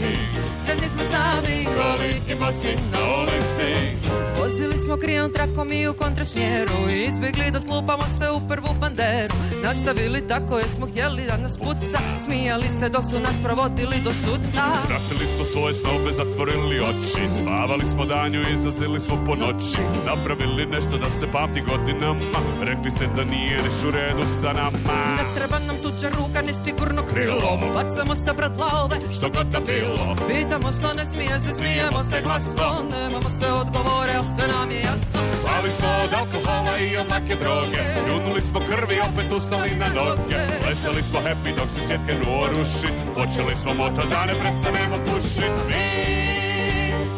[0.65, 3.95] Sad nismo sami Goli i bosi na ulici.
[4.39, 9.34] Vozili smo krivom trakom i u kontrasmjeru I izbjegli da slupamo se u prvu banderu.
[9.63, 12.00] Nastavili tako jer smo htjeli da nas puca.
[12.26, 14.63] Smijali se dok su nas provodili do suca.
[14.88, 17.24] Pratili smo svoje snove, zatvorili oči.
[17.38, 19.82] Spavali smo danju, izlazili smo po noći.
[20.06, 22.39] Napravili nešto da se pamti godinama.
[22.62, 25.15] Rekli ste da nije niš u redu sa nama.
[25.17, 27.71] Ne treba nam tuđa ruka ni sigurno krilo.
[27.74, 30.16] Bacamo se brat love Što god da bilo.
[30.28, 34.80] Pitamo što ne smije se, smijemo se glasno Nemamo sve odgovore, a sve nam je
[34.90, 35.20] jasno.
[35.46, 37.84] Pali smo od alkohola i od lake droge.
[38.08, 40.40] Ljudnuli smo krvi, opet ustali na noge.
[40.64, 45.54] Plesali smo happy dok se svjet krenuo ruši Počeli smo moto da ne prestanemo pušit.
[45.70, 45.86] Mi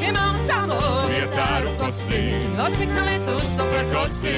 [0.10, 0.76] Imamo samo
[1.10, 2.24] vjetar u kosi.
[2.66, 4.36] Osmih na licu što prkosi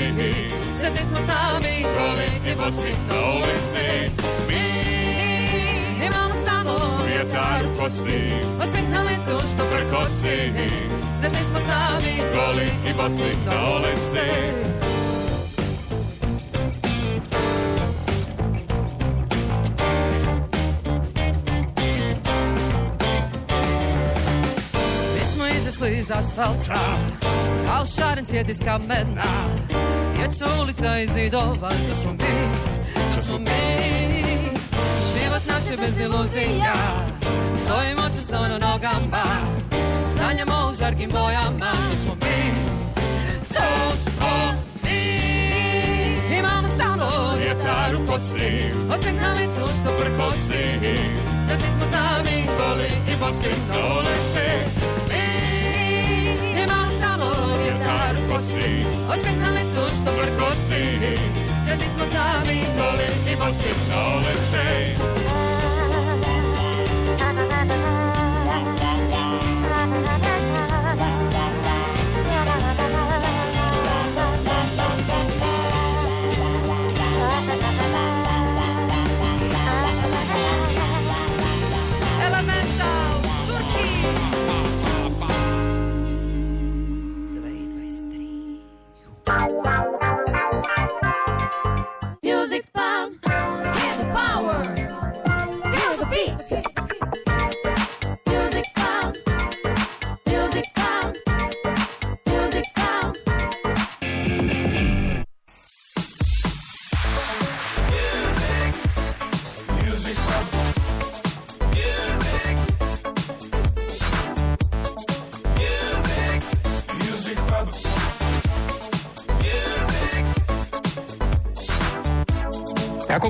[0.82, 4.12] Sad nismo sami Goli i bosi na ulici
[4.48, 4.66] Mi
[6.06, 6.59] Imamo samo
[7.08, 10.52] vjetar u kosi Osmih na licu što Prkosi
[11.22, 13.36] Sad nismo sami Goli i bosi
[25.16, 26.98] Mi smo izasli iz asfalta
[27.68, 29.24] Kao šarenci iz kamena.
[30.16, 32.18] Djeca ulica i zidova To smo mi,
[33.16, 33.99] to smo mi
[35.60, 36.74] Život naš je bez iluzija.
[37.56, 39.24] Stojimo čvrsto na nogama
[40.18, 41.72] Sanjamo u žarkim bojama.
[41.90, 42.52] To smo mi,
[43.54, 46.38] to smo mi.
[46.38, 50.64] Imamo samo Vjetar u kosi Osmijeh na licu što prkosi.
[51.48, 54.50] Sad nismo sami Goli i bosi na ulici
[55.10, 57.26] Mi Imamo samo
[57.64, 63.70] vjetar u kosi Osmijeh na licu što Prkosi Sad nismo sami Goli i bosi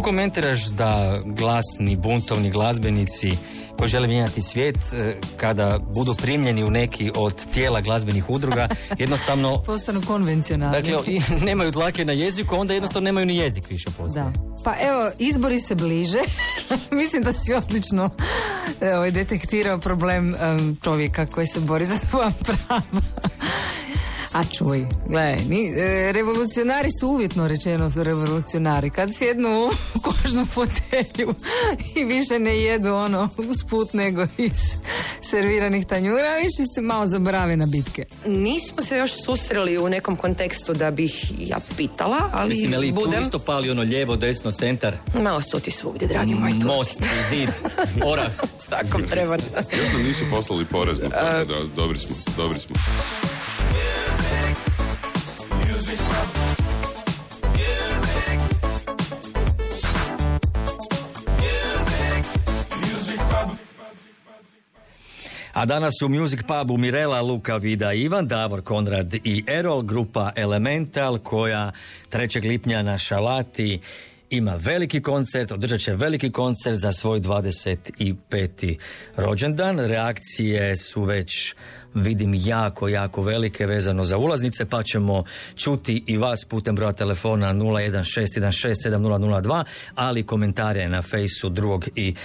[0.09, 3.31] komentiraš da glasni, buntovni glazbenici
[3.77, 8.67] koji žele mijenjati svijet, e, kada budu primljeni u neki od tijela glazbenih udruga,
[8.99, 10.81] jednostavno Postanu konvencionalni.
[10.81, 14.23] Dakle, i nemaju dlake na jeziku, onda jednostavno nemaju ni jezik više poslije.
[14.23, 14.31] Da.
[14.63, 16.19] Pa evo, izbori se bliže.
[17.01, 18.09] Mislim da si odlično
[18.81, 22.81] e, ovaj, detektirao problem em, čovjeka koji se bori za svoja prava.
[24.33, 28.89] A čuj, gledaj, ni, e, revolucionari su uvjetno rečeno su revolucionari.
[28.89, 29.49] Kad sjednu
[29.95, 31.35] u kožnu fotelju
[31.95, 34.77] i više ne jedu ono usput nego iz
[35.21, 38.05] serviranih tanjura, više se malo zaborave na bitke.
[38.25, 42.89] Nismo se još susreli u nekom kontekstu da bih ja pitala, ali Mislim, je li
[42.89, 43.21] tu budem...
[43.21, 44.97] isto pali ono lijevo, desno, centar?
[45.23, 46.67] Malo su ti svugdje, dragi moj tu.
[46.67, 47.49] Most, zid,
[48.05, 48.31] orah.
[48.67, 49.37] Svakom treba.
[49.79, 52.75] Još nam nisu poslali porezno, tako da dobri smo, dobri smo.
[65.59, 71.17] A danas u Music Pubu Mirela, Luka, Vida, Ivan, Davor, Konrad i Erol, grupa Elemental
[71.17, 71.71] koja
[72.11, 72.47] 3.
[72.47, 73.79] lipnja na Šalati
[74.29, 78.77] ima veliki koncert, održat će veliki koncert za svoj 25.
[79.15, 79.79] rođendan.
[79.79, 81.55] Reakcije su već
[81.93, 85.23] vidim jako, jako velike vezano za ulaznice, pa ćemo
[85.56, 89.63] čuti i vas putem broja telefona 016167002,
[89.95, 92.15] ali komentare na fejsu drugog i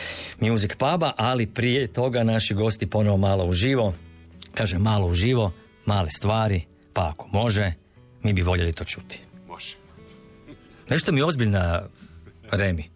[0.41, 3.95] Music Puba, ali prije toga naši gosti ponovo malo uživo.
[4.55, 5.53] Kaže malo uživo,
[5.87, 7.73] male stvari, pa ako može,
[8.23, 9.21] mi bi voljeli to čuti.
[9.49, 9.75] Može.
[10.91, 11.83] Nešto mi je ozbiljna
[12.51, 12.91] Remi.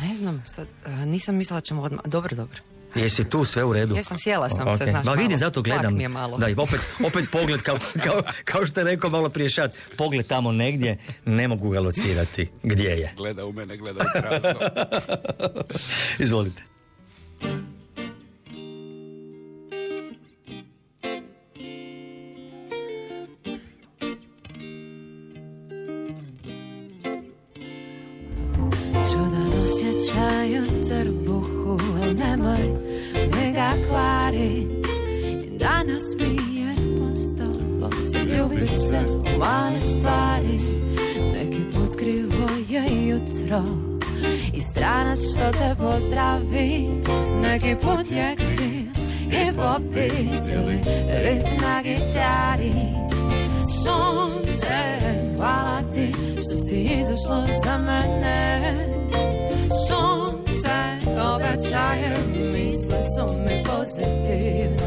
[0.00, 2.04] Ne znam, sad, a, nisam mislila da ćemo odmah...
[2.04, 2.58] Dobro, dobro.
[2.96, 3.96] Jesi tu sve u redu?
[3.96, 4.90] Jesam, sjela sam se, Ok.
[4.90, 5.36] znaš, Ma vidi, malo.
[5.36, 5.96] zato gledam.
[5.96, 6.38] mi je malo.
[6.38, 10.26] Da, i opet, opet pogled, kao, kao, kao što je rekao malo prije šat, pogled
[10.26, 12.48] tamo negdje, ne mogu ga locirati.
[12.62, 13.12] Gdje je?
[13.16, 14.54] Gleda u mene, gleda u prazno.
[16.18, 16.62] Izvolite.
[30.14, 32.64] U trbuhu, al nemoj
[33.14, 34.66] mi ga kvari.
[35.58, 40.58] Danas mi je postalo zaljubit se u male stvari.
[41.34, 43.62] Neki put krivo je jutro
[44.54, 46.86] i stranac što te pozdravi.
[47.42, 48.86] Neki put je kriv
[49.30, 52.72] i popit ili riff na gitari.
[53.82, 55.00] Sunce,
[55.36, 58.76] hvala ti što si izašlo za mene
[61.26, 62.16] Sunce, obećaje,
[62.52, 64.86] misli su mi pozitivne.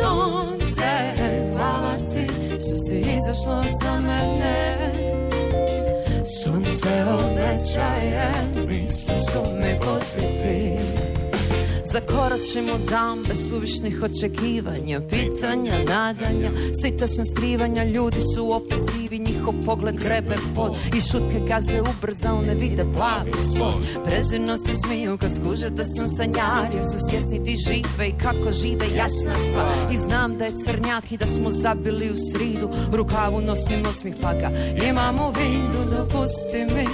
[0.00, 1.14] Sunce,
[1.56, 4.92] hvala ti što si izašlo za mene.
[6.42, 8.32] Sunce, obećaje,
[8.68, 10.95] misli su mi pozitivne
[11.96, 16.50] Zakoračim u dan bez suvišnih očekivanja Pitanja, nadanja.
[16.82, 20.76] Sita sam skrivanja Ljudi su opet sivi Njihov pogled grebe pod.
[20.96, 26.08] I šutke gaze ubrzao Ne vide plavi svoj Prezirno se smiju kad skuže da sam
[26.08, 29.92] sanjar Jer su svjesni di žive i kako žive Jasna stvar.
[29.92, 32.70] I znam da je crnjak I da smo zabili u sridu.
[32.92, 34.50] Rukavu nosim osmih pa ga
[34.88, 36.86] Imam u vidu Dopusti mi.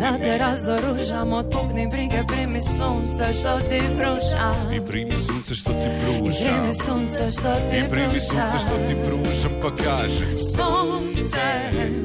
[0.00, 3.80] Da te razoružam Otpukni brige Primi sunce što ti
[4.24, 8.42] pružam I primi sunce što ti I pružam primi sunce što ti I primi sunce
[8.50, 8.58] pružam.
[8.58, 9.52] što ti pružam.
[9.62, 11.46] pa kaže Sunce,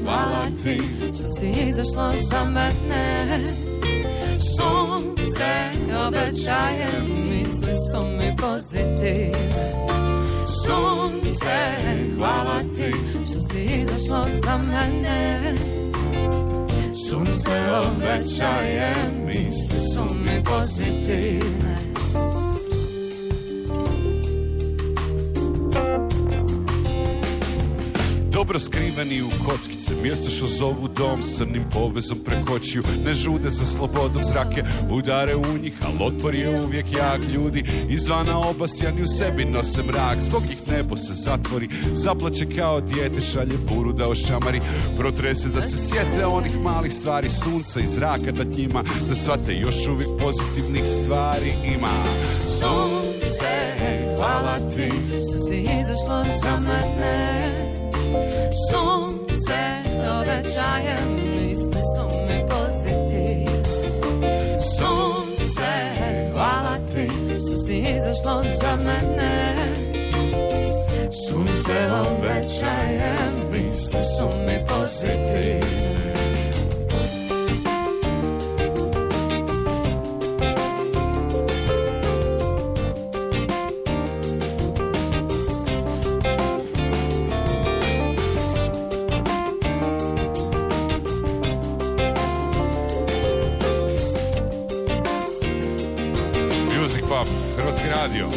[0.03, 0.81] hvala ti
[1.15, 3.39] što si izašlo za mene.
[4.57, 5.51] Sunce,
[6.07, 9.71] obećajem, misli su mi pozitivne.
[10.65, 11.57] Sunce,
[12.17, 12.91] hvala ti
[13.31, 15.41] što si izašlo za mene.
[17.09, 17.51] Sunce,
[17.87, 21.88] obećajem, misli su mi pozitivne
[28.39, 29.93] Dobro skriveni u kockice.
[30.03, 35.73] Mjesto što zovu dom crnim povezom prekočiju Ne žude za slobodom zrake Udare u njih,
[35.85, 37.63] al otpor je uvijek jak Ljudi.
[37.89, 40.21] Izvana obasjani u sebi nose mrak.
[40.21, 44.61] Zbog njih nebo se zatvori Zaplače kao dijete, šalje buru da ošamari.
[44.97, 47.29] Protrese da se sjete onih malih stvari.
[47.29, 52.05] Sunca i zraka da njima Da shvate još uvijek pozitivnih stvari ima.
[52.59, 53.51] Sunce,
[54.17, 57.68] hvala ti što si izašlo za mene
[58.51, 59.61] Sunce,
[60.19, 63.63] obećajem, misli su mi pozitivne
[64.77, 65.71] Sunce,
[66.33, 67.07] hvala ti
[67.39, 69.55] što si izašlo za mene.
[71.27, 76.08] Sunce, obećajem, misli su mi pozitivne
[97.99, 98.29] radio.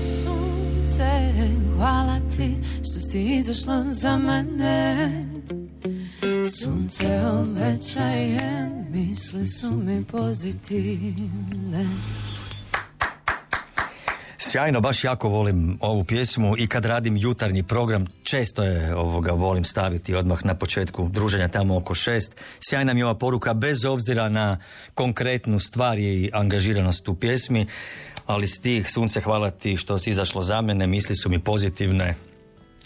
[0.00, 1.32] Sunce,
[1.76, 5.23] hvala ti što si izašla za mene Sunce
[7.84, 11.86] obećaje, misli su mi pozitivne
[14.38, 19.64] Sjajno, baš jako volim ovu pjesmu i kad radim jutarnji program, često je ovoga volim
[19.64, 22.36] staviti odmah na početku druženja tamo oko šest.
[22.68, 24.58] Sjajna mi je ova poruka bez obzira na
[24.94, 27.66] konkretnu stvar i angažiranost u pjesmi,
[28.26, 32.14] ali stih Sunce hvala ti što si izašlo za mene, misli su mi pozitivne,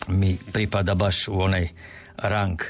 [0.09, 1.69] mi pripada baš u onaj
[2.17, 2.61] rang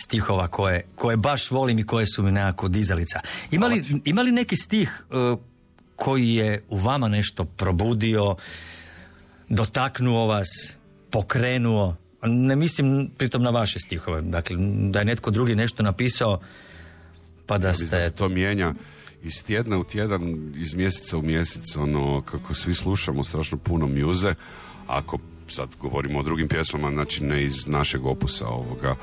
[0.00, 3.20] stihova koje, koje baš volim i koje su mi nekako dizalica.
[3.50, 5.36] Ima li, ima li neki stih e,
[5.96, 8.36] koji je u vama nešto probudio,
[9.48, 10.76] dotaknuo vas,
[11.10, 11.96] pokrenuo?
[12.22, 14.56] Ne mislim pritom na vaše stihove, dakle
[14.90, 16.40] da je netko drugi nešto napisao
[17.46, 18.10] pa da Mislim da ste...
[18.10, 18.74] se to mijenja
[19.22, 24.34] iz tjedna u tjedan, iz mjeseca u mjesec, ono, kako svi slušamo strašno puno mjuze,
[24.86, 28.96] ako sad govorimo o drugim pjesmama, znači ne iz našeg opusa ovoga,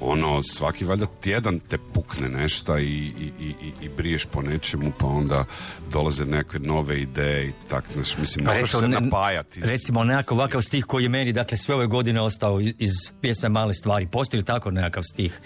[0.00, 4.92] ono, svaki valjda tjedan te pukne nešto i, i, i, i- i briješ po nečemu,
[4.98, 5.44] pa onda
[5.88, 9.60] dolaze neke nove ideje i tak, znaš, mislim, Pa moraš se ne- napajati.
[9.60, 12.90] Recimo nekakav ovakav stih koji je meni, dakle, sve ove godine ostao iz, iz
[13.20, 14.06] pjesme Male stvari.
[14.06, 15.40] Postoji li tako nekakav stih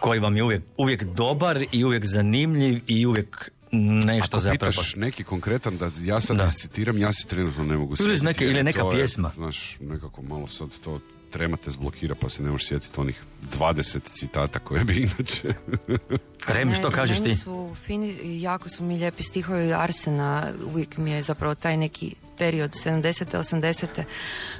[0.00, 4.70] koji vam je uvijek, uvijek dobar i uvijek zanimljiv i uvijek nešto Ako zapravo...
[4.70, 8.24] pitaš neki konkretan, da ja sad iscitiram, ja si trenutno ne mogu Ili sjetiti.
[8.24, 9.30] neke- jer ili neka to je, pjesma.
[9.34, 11.00] Znaš, nekako malo sad to
[11.32, 13.22] trema te zblokira pa se ne možeš sjetiti onih
[13.58, 15.54] 20 citata koje bi inače...
[16.54, 17.34] Remi, što kažeš ti?
[17.36, 22.70] su fini, jako su mi lijepi stihovi Arsena, uvijek mi je zapravo taj neki period
[22.70, 23.38] 70.
[23.38, 24.04] 80.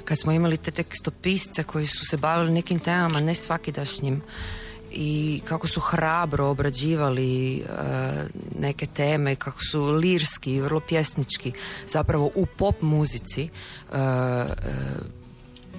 [0.05, 4.21] kad smo imali te tekstopisce koji su se bavili nekim temama, ne svakidašnjim
[4.91, 7.63] i kako su hrabro obrađivali e,
[8.59, 11.51] neke teme, kako su lirski i vrlo pjesnički
[11.87, 13.47] zapravo u pop muzici e,
[13.97, 14.45] e,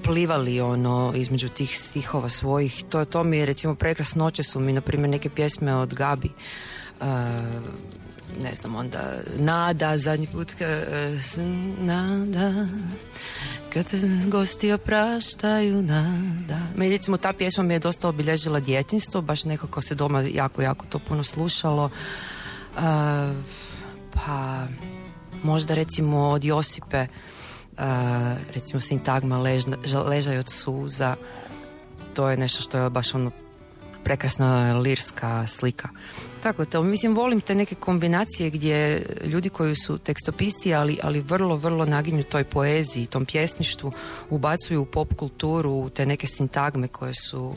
[0.04, 2.84] plivali ono između tih stihova svojih.
[2.88, 6.30] To, to mi je recimo prekrasnoće su mi na primjer neke pjesme od Gabi.
[7.00, 7.06] Uh,
[8.42, 11.38] ne znam onda Nada zadnji put ka, e, s-
[11.78, 12.66] Nada
[13.72, 19.44] kad se gosti opraštaju Nada meni recimo ta pjesma mi je dosta obilježila djetinstvo baš
[19.44, 21.90] nekako se doma jako jako to puno slušalo
[22.76, 22.80] Uh,
[24.12, 24.66] pa
[25.42, 27.06] možda recimo od Josipe
[28.54, 31.16] recimo sintagma ža- ležaj od suza
[32.14, 33.30] to je nešto što je baš ono
[34.04, 35.88] prekrasna lirska slika.
[36.42, 41.56] Tako to mislim volim te neke kombinacije gdje ljudi koji su tekstopisci ali, ali vrlo
[41.56, 43.92] vrlo naginju toj poeziji tom pjesništvu
[44.30, 47.54] ubacuju u pop kulturu te neke sintagme koje su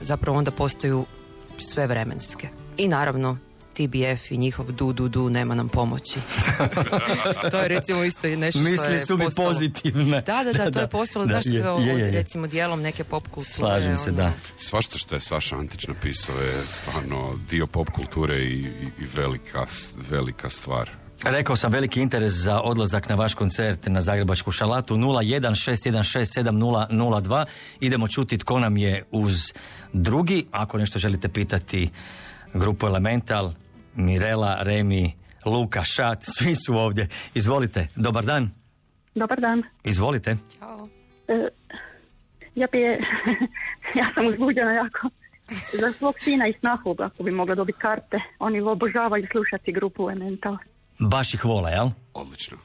[0.00, 1.04] zapravo onda postaju
[1.58, 2.48] sve vremenske.
[2.76, 3.38] I naravno
[3.76, 6.18] TBF i njihov du du du nema nam pomoći
[7.50, 10.20] to je recimo isto i nešto što Misli je su mi postalo- pozitivne.
[10.22, 12.10] Da, da, da, to je postalo, Da, znaš, je, kao je, je, je.
[12.10, 13.44] recimo dijelom neke pop kulture.
[13.44, 14.16] Slažem se, ono.
[14.16, 14.32] da.
[14.56, 18.66] Svašta što je Saša Antić napisao je stvarno dio pop kulture i, i,
[18.98, 19.66] i velika,
[20.10, 20.90] velika stvar.
[21.22, 27.44] Rekao sam veliki interes za odlazak na vaš koncert na Zagrebačku šalatu 016167002.
[27.80, 29.52] Idemo čuti tko nam je uz
[29.92, 30.46] drugi.
[30.50, 31.90] Ako nešto želite pitati
[32.54, 33.52] grupu Elemental,
[33.96, 37.08] Mirela, Remi, Luka, Šat, svi su ovdje.
[37.34, 38.50] Izvolite, dobar dan.
[39.14, 39.62] Dobar dan.
[39.84, 40.36] Izvolite.
[41.28, 41.48] E,
[42.54, 43.00] ja bi je,
[44.00, 45.08] ja sam uzbuđena jako.
[45.80, 50.56] Za svog sina i snahu, ako bi mogla dobiti karte, oni obožavaju slušati grupu Elemental.
[50.98, 51.88] Baš ih vole, jel?
[52.14, 52.56] Odlično.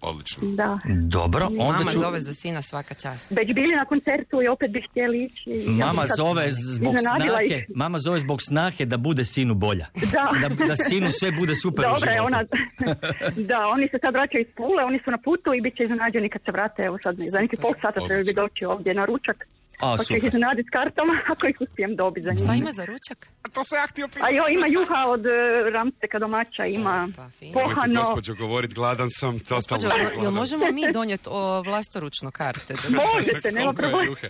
[0.00, 0.48] Odlično.
[0.50, 0.78] Da.
[1.02, 1.98] Dobro, onda Mama ću...
[1.98, 3.30] zove za sina svaka čast.
[3.30, 5.50] Već bili na koncertu i opet bi htjeli ići.
[5.50, 7.64] Ja Mama sad zove zbog snahe, ih.
[7.74, 9.86] mama zove zbog snahe da bude sinu bolja.
[9.94, 10.48] Da.
[10.48, 12.24] Da, da sinu sve bude super u životu.
[12.26, 12.44] ona,
[13.50, 16.28] da, oni se sad vraćaju iz Pule, oni su na putu i bit će iznenađeni
[16.28, 19.46] kad se vrate, evo sad za neki pol sata trebaju bi doći ovdje na ručak.
[19.82, 22.40] A, pa će ih iznenaditi s kartama ako ih uspijem dobiti za njih.
[22.44, 23.28] Šta ima za ručak?
[23.52, 25.30] To se ja htio A jo, ima juha od e,
[25.70, 27.08] ramsteka domaća, ima
[27.40, 28.00] Nemojte, pohano.
[28.00, 30.34] gospođo, govorit, gladan sam, totalno Gospođo, sam jel gladan.
[30.34, 32.74] možemo mi donijeti o, vlastoručno karte?
[32.88, 34.04] Da- Možete, nema Koliko je problema.
[34.04, 34.28] juhe?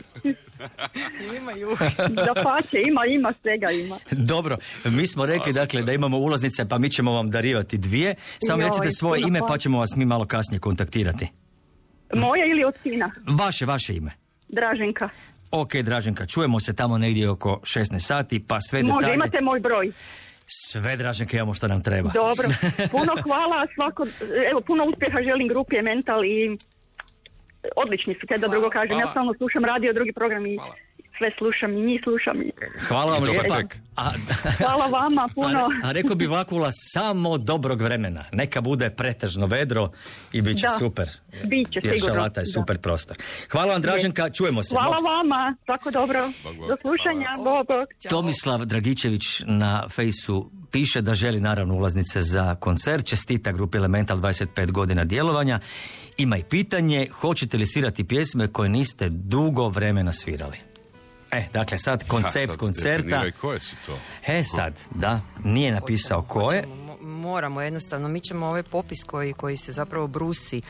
[1.38, 1.84] Ima juhe.
[2.08, 3.98] Da pače, ima, ima, svega ima.
[4.10, 8.14] Dobro, mi smo rekli dakle da imamo ulaznice pa mi ćemo vam darivati dvije.
[8.46, 9.52] Samo recite svoje ime hvala.
[9.52, 11.28] pa ćemo vas mi malo kasnije kontaktirati.
[12.14, 13.10] Moja ili od sina?
[13.28, 14.10] Vaše, vaše ime.
[14.48, 15.08] Draženka.
[15.50, 19.14] Ok, Draženka, čujemo se tamo negdje oko 16 sati, pa sve Može, detalje...
[19.14, 19.92] imate moj broj.
[20.46, 22.10] Sve, Draženka, imamo što nam treba.
[22.10, 22.48] Dobro.
[22.92, 24.06] Puno hvala, svako,
[24.50, 26.58] evo, puno uspjeha želim grupi Mental i
[27.76, 28.92] odlični su, kaj da drugo kažem.
[28.92, 29.10] Ja hvala.
[29.10, 30.58] stalno slušam radio, drugi program i
[31.20, 32.36] sve slušam i njih slušam.
[32.88, 33.56] Hvala vam lijepa.
[33.56, 33.76] tek.
[33.96, 34.10] A,
[34.58, 35.58] Hvala vama puno.
[35.58, 38.24] a, a rekao bi Vakula samo dobrog vremena.
[38.32, 39.90] Neka bude pretežno vedro
[40.32, 40.72] i bit će Da.
[40.72, 41.08] super.
[41.44, 42.14] Biće Jer sigurno.
[42.14, 42.52] šalata je Da.
[42.52, 43.16] super prostor.
[43.50, 44.74] Hvala vam, Draženka, čujemo se.
[44.74, 46.26] Hvala vama, svako dobro.
[46.68, 47.88] Do slušanja, bog, bog.
[48.10, 54.70] Tomislav Dragičević na fejsu piše da želi naravno ulaznice za koncert, čestita grupi Elemental 25
[54.70, 55.60] godina djelovanja.
[56.16, 60.56] Ima i pitanje, hoćete li svirati pjesme koje niste dugo vremena svirali?
[61.32, 63.22] E, dakle, sad koncept Ha, sad koncerta.
[63.40, 63.98] koje su to.
[64.26, 66.62] E sad, da, nije napisao koje.
[66.66, 70.62] Mo- Moramo jednostavno, mi ćemo ovaj popis koji, koji se zapravo brusi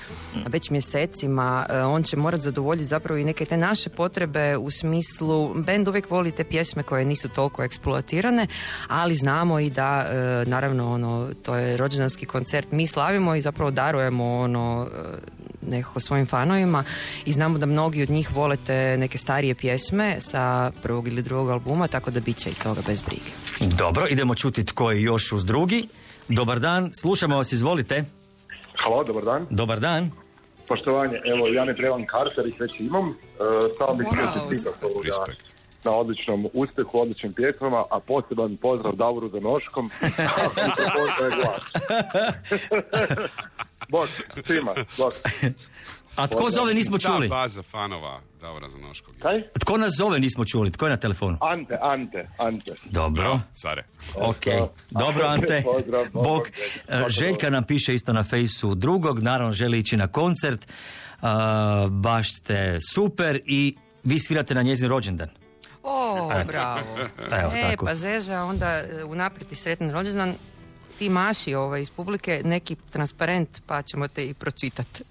[0.47, 5.55] već mjesecima, e, on će morati zadovoljiti zapravo i neke te naše potrebe u smislu,
[5.55, 8.47] bend uvijek voli te pjesme koje nisu toliko eksploatirane,
[8.89, 10.15] ali znamo i da, e,
[10.47, 15.19] naravno, ono, to je rođendanski koncert, mi slavimo i zapravo darujemo ono, e,
[15.63, 16.85] nekako svojim fanovima
[17.25, 21.51] i znamo da mnogi od njih vole te neke starije pjesme sa prvog ili drugog
[21.51, 23.31] albuma, tako da bit će i toga bez brige.
[23.77, 25.89] Dobro, idemo čuti tko je još uz drugi.
[26.29, 28.05] Dobar dan, slušamo vas, izvolite.
[28.75, 29.47] Halo, dobar dan.
[29.51, 30.11] Dobar dan.
[30.69, 33.09] Poštovanje, evo ja ne trebam karter, ih već imam.
[33.09, 33.15] E,
[33.79, 35.51] samo bih htio čestitati
[35.85, 39.41] na odličnom uspjehu, odličnim pjesmama, a poseban pozdrav Davoru za
[43.91, 44.09] Bok,
[44.47, 45.14] svima, bok.
[46.16, 47.28] A tko zove nismo Ta čuli?
[47.28, 49.14] baza fanova Davora Zanoškog.
[49.18, 49.43] Kaj?
[49.61, 50.72] Tko nas zove nismo čuli?
[50.72, 51.38] Tko je na telefonu?
[51.41, 52.72] Ante, Ante, Ante.
[52.84, 53.41] Dobro.
[53.55, 53.84] Care.
[54.16, 54.45] Ok,
[54.91, 55.62] dobro Ante.
[55.64, 56.24] Pozdrav, Bog.
[56.24, 56.49] Bog.
[56.88, 60.66] E, Željka nam piše isto na fejsu drugog, naravno želi ići na koncert.
[61.22, 65.28] A, baš ste super i vi svirate na njezin rođendan.
[65.82, 66.47] O, Eto.
[66.47, 66.80] bravo.
[67.32, 67.86] Evo, e, tako.
[67.86, 70.34] pa Zeža, onda e, unaprijed ti sretan rođendan,
[71.01, 75.05] ti maši ovaj, iz publike neki transparent, pa ćemo te i pročitati.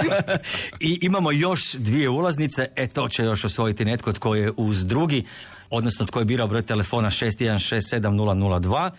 [0.88, 5.24] I imamo još dvije ulaznice, e to će još osvojiti netko tko je uz drugi,
[5.70, 8.90] odnosno tko je birao broj telefona 61670002.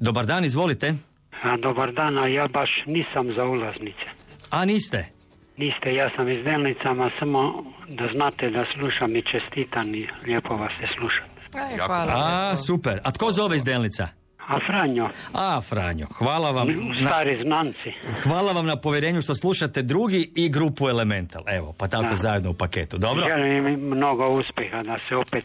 [0.00, 0.94] Dobar dan, izvolite.
[1.42, 4.06] A, dobar dan, a ja baš nisam za ulaznice.
[4.50, 5.08] A niste?
[5.56, 10.72] Niste, ja sam iz Delnicama, samo da znate da slušam i čestitam i lijepo vas
[10.80, 11.26] se slušam.
[11.54, 12.12] E, hvala.
[12.16, 13.00] A, super.
[13.04, 14.08] A tko zove iz Delnica?
[14.46, 16.68] A Franjo, A, Franjo, hvala vam.
[17.00, 17.92] stari znanci.
[18.22, 21.42] Hvala vam na povjerenju što slušate drugi i grupu Elemental.
[21.46, 22.14] Evo, pa tako Da.
[22.14, 22.98] zajedno u paketu.
[22.98, 23.24] Dobro?
[23.28, 25.44] Želim im mnogo uspjeha da se opet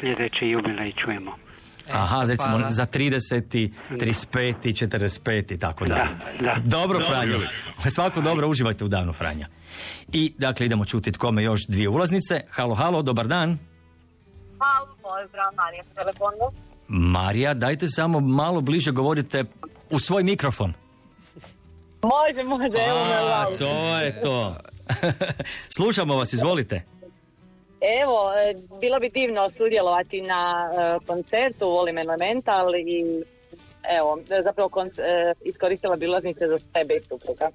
[0.00, 1.32] sljedeći jubilej čujemo.
[1.92, 2.70] Aha, recimo hvala.
[2.70, 3.70] za 30.
[3.90, 4.54] 35.
[4.62, 5.58] 45.
[5.58, 5.94] tako da.
[5.94, 6.08] Da,
[6.40, 6.54] da.
[6.56, 7.06] Dobro, Dobro.
[7.08, 7.40] Franjo.
[7.88, 9.48] Svako dobro, uživajte u danu, Franja.
[10.12, 12.40] I, dakle, idemo čuti kome još dvije ulaznice.
[12.50, 13.58] Halo, halo, dobar dan.
[14.58, 16.66] Halo, pozdrav, Marija telefonu.
[16.88, 19.44] Marija, dajte samo malo bliže govorite
[19.90, 20.72] u svoj mikrofon.
[22.02, 23.04] Može, može, evo
[23.50, 24.56] me to je to.
[25.76, 26.82] Slušamo vas, izvolite.
[28.02, 33.22] Evo, e, bilo bi divno sudjelovati na e, koncertu Volim Elemental i
[33.98, 37.50] evo, zapravo konc- e, iskoristila bi ulaznice za sebe i supruga.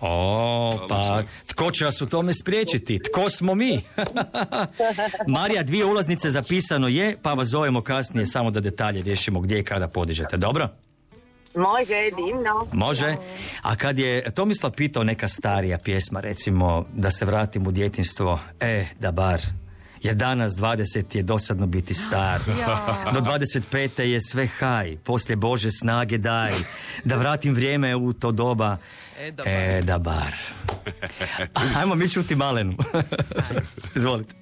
[0.00, 2.98] O, pa tko će vas u tome spriječiti?
[2.98, 3.82] Tko smo mi?
[5.28, 9.64] Marija, dvije ulaznice zapisano je, pa vas zovemo kasnije samo da detalje riješimo gdje i
[9.64, 10.68] kada podižete, dobro?
[11.54, 12.66] Može, divno.
[12.72, 13.16] Može.
[13.62, 18.86] A kad je Tomislav pitao neka starija pjesma, recimo da se vratim u djetinstvo, e,
[19.00, 19.42] da bar,
[20.02, 22.40] jer danas 20 je dosadno biti star.
[23.14, 24.02] Do 25.
[24.02, 26.52] je sve haj, poslije Bože snage daj,
[27.04, 28.76] da vratim vrijeme u to doba.
[29.20, 30.34] E, da E, da bar.
[31.76, 32.72] Ajmo mi čuti Malenu.
[33.96, 34.34] Izvolite.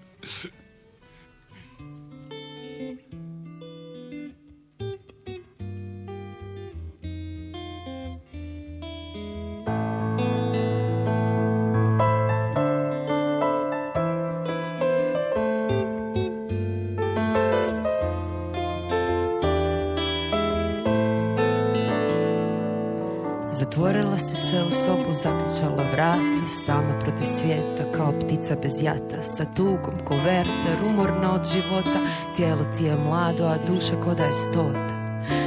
[24.19, 29.95] Si se u sobu, zaključala vrata Sama protiv svijeta, kao ptica bez jata Sa tugom
[30.05, 32.01] koverte, rumorna od života
[32.37, 34.99] Tijelo ti je mlado, a duša ko da je stota.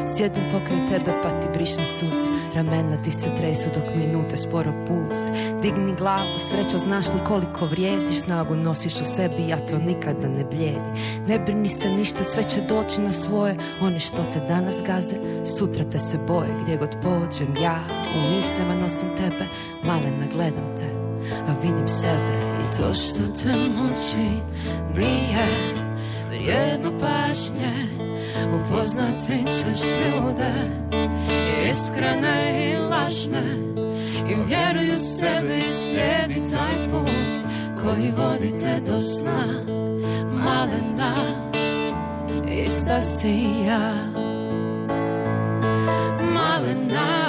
[0.07, 2.23] Sjedim pokraj tebe pa ti brišne suze
[2.55, 5.29] Ramena ti se tresu dok minute sporo puze
[5.61, 10.43] Digni glavu, srećo znaš li koliko vrijediš Snagu nosiš u sebi, ja to nikada ne
[10.43, 11.01] blijedi.
[11.27, 15.15] Ne brini se ništa, sve će doći na svoje Oni što te danas gaze,
[15.45, 17.79] sutra te se boje Gdje god pođem ja,
[18.15, 19.45] u mislima nosim tebe
[19.83, 21.01] Malena gledam te
[21.47, 24.29] A vidim sebe i to što te muči
[24.97, 25.47] Nije
[26.29, 27.87] vrijedno pažnje.
[28.53, 30.53] Upoznati ćeš ljude
[31.71, 33.43] Iskrene i lažne
[34.29, 37.51] I vjeruju sebi slijedi taj put
[37.83, 39.45] Koji vodi te do sna
[40.31, 41.41] Malena
[42.65, 43.93] Ista si ja.
[46.33, 47.20] Malena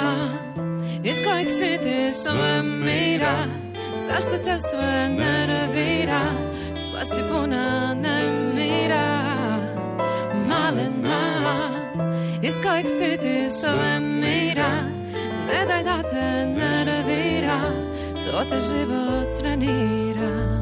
[1.03, 1.47] Iz kojeg
[2.11, 3.35] sve mira
[4.05, 6.21] Zašto te sve nervira?
[6.75, 9.23] Sva si puna nemira.
[10.47, 11.69] Malena
[12.41, 12.55] Iz
[13.21, 14.71] ti sve mira
[15.47, 17.59] Ne daj da te nervira
[18.25, 20.52] To te život trenira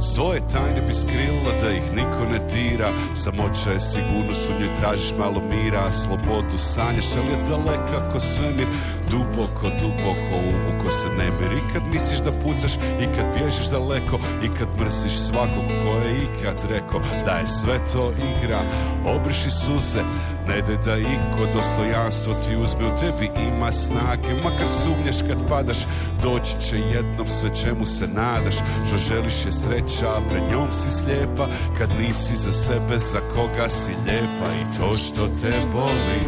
[0.00, 2.92] Svoje tajne bi skrila da ih niko ne dira.
[3.14, 8.66] Samoća je sigurnost, u njoj tražiš malo mira Slobodu sanjaš, ali je daleka ko svemir.
[9.10, 14.48] Duboko, duboko uvuko se nemir I kad misliš da pucaš, i kad bježiš daleko I
[14.58, 18.60] kad mrziš svakog ko je ikad rekao Da je sve to igra.
[19.06, 20.02] Obriši suze,
[20.48, 25.78] ne daj da iko dostojanstvo ti uzme U tebi ima snage, makar sumnješ kad padaš
[26.22, 28.54] Doći će jednom sve čemu se nadaš.
[28.86, 33.68] Što želiš je sreća, a pred njom si slijepa Kad nisi za sebe, za koga
[33.68, 34.48] si lijepa.
[34.60, 36.22] I to što te boli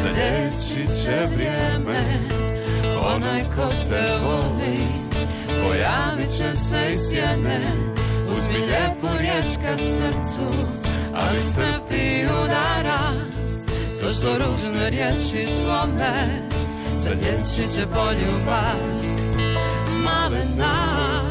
[0.00, 1.98] Zalječit će vrijeme
[3.14, 4.78] Onaj ko te voli
[5.62, 7.60] Pojavit će se iz sjene
[8.30, 10.84] Uzmi lijepu riječ ka srcu
[11.16, 13.66] Ali strpi udaras
[14.00, 16.14] To što ružne riječi svome
[16.96, 19.02] Zalječit će poljubac
[20.04, 21.22] Malena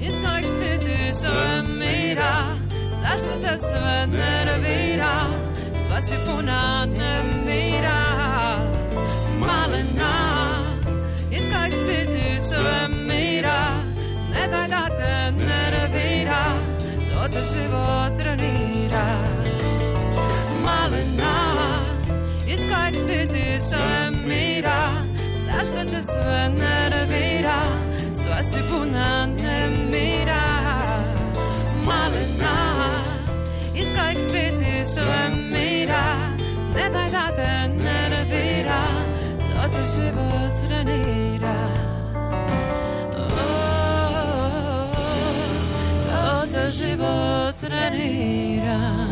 [0.00, 2.56] Iz kojeg si ti sve mira
[3.00, 5.26] Zašto te sve nervira?
[5.84, 8.00] Sva si puna nemira
[9.40, 10.44] Malena
[11.30, 13.82] Iz kojeg si ti sve mira
[14.30, 16.44] Ne da te nervira
[17.06, 18.71] To te život trenira
[22.92, 24.92] Kojeg si ti sve mira
[25.44, 27.62] Zašto te sve nervira?
[28.12, 30.78] Sva si puna nemira.
[31.86, 32.90] Malena
[33.74, 36.04] Iz kojeg si ti sve mira
[36.74, 38.82] Ne daj da te nervira
[39.40, 41.68] To te život trenira.
[43.16, 43.30] Oh,
[46.02, 49.11] To te život trenira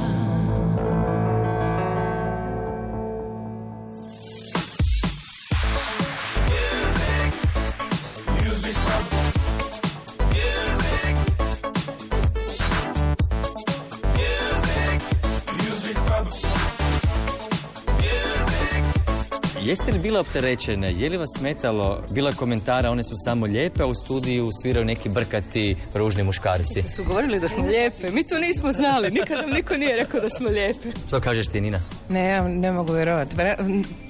[19.63, 20.93] Jeste li bile opterećene?
[20.93, 22.03] Je li vas smetalo?
[22.11, 26.83] Bilo je komentara, one su samo lijepe, a u studiju sviraju neki brkati ružni muškarci.
[26.97, 28.11] Su govorili da smo lijepe.
[28.11, 29.11] Mi to nismo znali.
[29.11, 30.89] Nikad nam niko nije rekao da smo lijepe.
[31.07, 31.81] Što kažeš ti, Nina?
[32.09, 33.37] Ne, ja ne mogu vjerovati.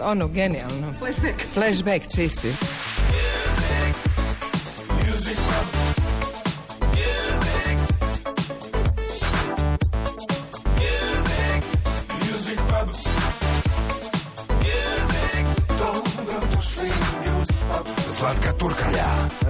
[0.03, 0.92] Ono, genijalno.
[0.98, 1.42] Flashback.
[1.55, 2.48] Flashback čisti.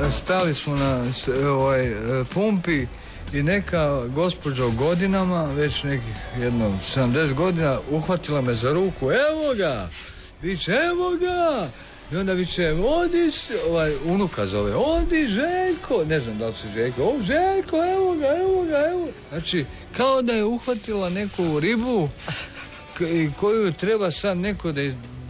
[0.09, 1.03] Stali smo na
[1.48, 2.86] ovaj, e, pumpi
[3.32, 9.88] i neka gospođa godinama, već nekih jedno 70 godina, uhvatila me za ruku, evo ga!
[10.42, 11.68] Viče, evo ga!
[12.12, 13.30] I onda viče, odi,
[13.68, 18.26] ovaj, unuka zove, odi Željko, ne znam da li se Željko, o Željko, evo ga,
[18.40, 19.09] evo ga, evo.
[19.30, 19.64] Znači,
[19.96, 22.09] kao da je uhvatila neku ribu
[23.40, 24.80] koju treba sad neko da,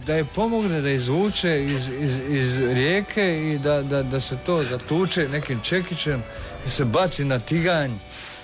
[0.05, 4.63] da je pomogne da izvuče iz, iz, iz rijeke i da, da, da se to
[4.63, 6.23] zatuče nekim čekićem
[6.65, 7.91] i se baci na tiganj,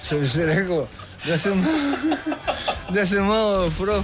[0.06, 0.88] što bi se reklo,
[1.26, 1.50] da se,
[2.94, 4.04] da se malo pro.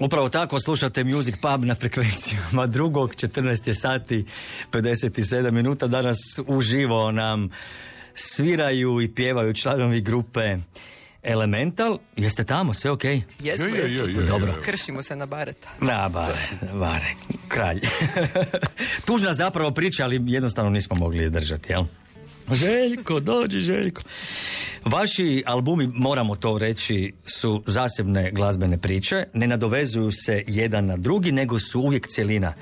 [0.00, 4.26] Upravo tako slušate Music Pub na frekvencijama drugog, 14 je sati,
[4.72, 5.86] 57 minuta.
[5.86, 7.50] Danas uživo nam
[8.14, 10.56] sviraju i pjevaju članovi grupe
[11.26, 11.98] Elemental.
[12.16, 13.04] Jeste tamo, sve ok?
[13.04, 14.06] Jesmo, Je, je, jesmo.
[14.06, 14.26] je, je, je.
[14.26, 14.54] Dobro.
[14.64, 15.68] Kršimo se na bareta.
[15.80, 16.48] Na, bare,
[16.80, 17.14] bare,
[17.48, 17.80] kralj.
[19.06, 21.84] Tužna zapravo priča, ali jednostavno nismo mogli izdržati, jel?
[22.52, 24.02] Željko, dođi Željko.
[24.84, 31.32] Vaši albumi, moramo to reći, su zasebne glazbene priče, ne nadovezuju se jedan na drugi,
[31.32, 32.54] nego su uvijek cjelina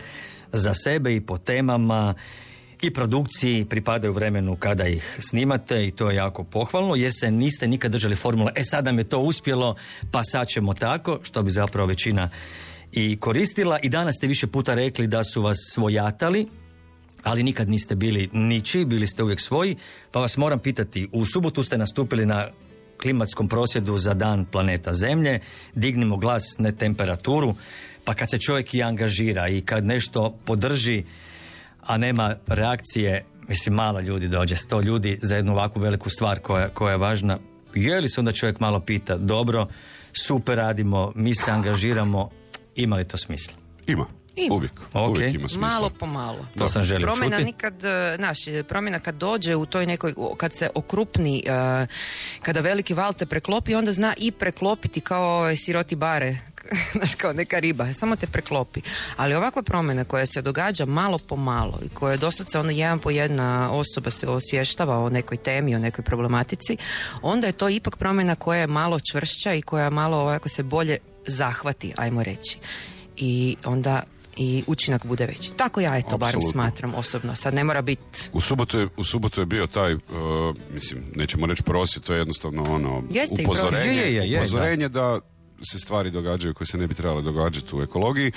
[0.53, 2.15] za sebe i po temama
[2.87, 7.69] i produkciji pripadaju vremenu kada ih snimate i to je jako pohvalno jer se niste
[7.69, 9.77] nikad držali formula e sad nam je to uspjelo
[10.11, 12.31] pa sad ćemo tako što bi zapravo većina
[12.95, 13.79] i koristila.
[13.83, 16.47] I danas ste više puta rekli da su vas svojatali,
[17.23, 19.77] ali nikad niste bili niči, bili ste uvijek svoji,
[20.11, 22.49] pa vas moram pitati, u subotu ste nastupili na
[23.03, 25.41] klimatskom prosvjedu za dan planeta Zemlje,
[25.75, 27.55] dignimo glas, ne temperaturu,
[28.05, 31.05] pa kad se čovjek i angažira i kad nešto podrži,
[31.87, 36.69] a nema reakcije, mislim malo ljudi dođe, sto ljudi za jednu ovakvu veliku stvar koja,
[36.69, 37.39] koja je važna,
[37.75, 39.67] je li se onda čovjek malo pita, dobro,
[40.13, 42.31] super radimo, mi se angažiramo,
[42.77, 43.55] ima li to smisla?
[43.87, 44.07] Ima.
[44.37, 44.55] Ima.
[44.55, 44.73] Uvijek.
[44.93, 45.09] Ok.
[45.09, 45.69] Uvijek ima smisla.
[45.69, 46.47] Malo po malo.
[46.59, 47.45] To sam želio Promjena čuti.
[47.45, 51.87] nikad, e, znaš, promjena kad dođe u toj nekoj, kad se okrupni, e,
[52.43, 56.39] kada veliki val te preklopi, onda zna i preklopiti kao ovaj siroti bare,
[56.97, 58.81] znaš, kao neka riba, samo te preklopi.
[59.17, 62.99] Ali ovakva promjena koja se događa malo po malo i koja je doslovce ono jedan
[62.99, 66.77] po jedna osoba se osvještava o nekoj temi, o nekoj problematici,
[67.23, 70.99] onda je to ipak promjena koja je malo čvršća i koja malo ovako se bolje
[71.27, 72.59] zahvati, ajmo reći.
[73.17, 74.03] I onda
[74.37, 75.51] i učinak bude veći.
[75.57, 77.37] Tako ja eto barem smatram osobno.
[77.37, 80.01] Sad ne mora biti U subotu je, u subotu je bio taj, uh,
[80.75, 83.97] mislim, nećemo reći prosvjed, to je jednostavno ono Jeste i upozorenje, prosvjed.
[83.97, 85.21] Je, je, je, je, upozorenje da.
[85.63, 88.33] Se stvari događaju koje se ne bi trebale događati u ekologiji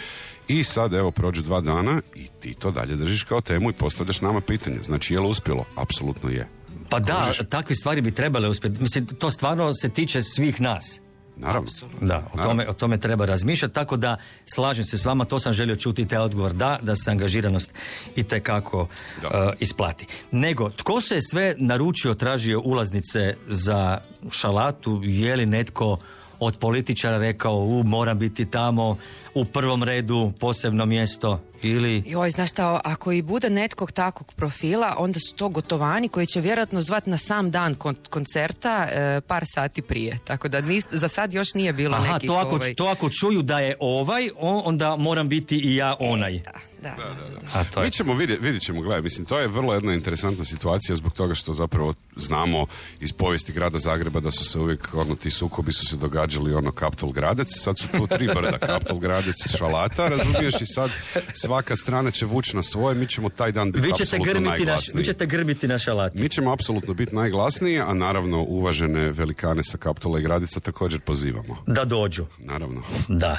[0.47, 4.21] i sad evo prođu dva dana i ti to dalje držiš kao temu i postavljaš
[4.21, 4.77] nama pitanje.
[4.81, 5.65] Znači je li uspjelo?
[5.75, 6.47] Apsolutno je.
[6.89, 8.81] Pa da, takve stvari bi trebale uspjeti.
[8.81, 10.99] Mislim, to stvarno se tiče svih nas.
[11.39, 11.69] Naravno.
[12.01, 12.43] Da, o Naravno.
[12.43, 16.07] tome, o tome treba razmišljati, tako da slažem se s vama, to sam želio čuti
[16.07, 17.73] taj odgovor, da, da se angažiranost
[18.15, 18.87] i tekako
[19.21, 19.53] Da.
[19.59, 20.05] isplati.
[20.31, 23.99] Nego, tko se sve naručio, tražio ulaznice za
[24.31, 25.97] šalatu, je li netko
[26.39, 28.97] od političara rekao, u, moram biti tamo,
[29.39, 32.03] u prvom redu, posebno mjesto, ili...
[32.05, 36.41] Joj, znaš šta, ako i bude netkog takvog profila, onda su to gotovani koji će
[36.41, 40.19] vjerojatno zvat na sam dan kon- koncerta e, par sati prije.
[40.25, 42.73] Tako da nis- za sad još nije bilo Aha, nekih to ako, ovaj...
[42.73, 46.41] to ako čuju da je ovaj, onda moram biti i ja onaj.
[46.81, 47.59] Da, da.
[47.59, 47.85] A to je.
[47.85, 51.33] Mi ćemo vidjeti, vidjet ćemo, gledaj, mislim, to je vrlo jedna interesantna situacija zbog toga
[51.33, 52.65] što zapravo znamo
[52.99, 56.71] iz povijesti grada Zagreba da su se uvijek, ono, ti sukobi su se događali, ono,
[56.71, 60.89] Kaptol Gradec, sad su tu tri brda, Kaptol Gradec i Šalata, razumiješ, i sad
[61.33, 64.49] svaka strana će vući na svoje, mi ćemo taj dan biti Vi ćete, apsolutno grmiti
[64.49, 64.97] naš, najglasniji.
[64.97, 66.19] vi ćete grbiti na šalati.
[66.21, 71.63] Mi ćemo apsolutno biti najglasniji, a naravno uvažene velikane sa Kaptola i Gradica također pozivamo.
[71.67, 72.25] Da dođu.
[72.39, 72.83] Naravno.
[73.07, 73.37] Da.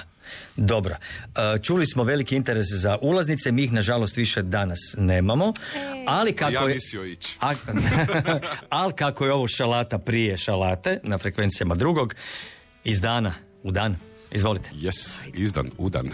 [0.57, 0.95] Dobro.
[0.95, 5.53] E, Čuli smo veliki interes za ulaznice, mi ih nažalost više danas nemamo.
[6.07, 6.75] Ali kako ja je...
[6.75, 7.37] mislio ići.
[7.41, 7.55] A-
[8.81, 12.15] ali kako je ovo šalata prije šalate, na frekvencijama drugog,
[12.85, 13.97] iz dana u dan.
[14.33, 14.71] Izvolite.
[14.75, 16.11] Yes, izdan, udan.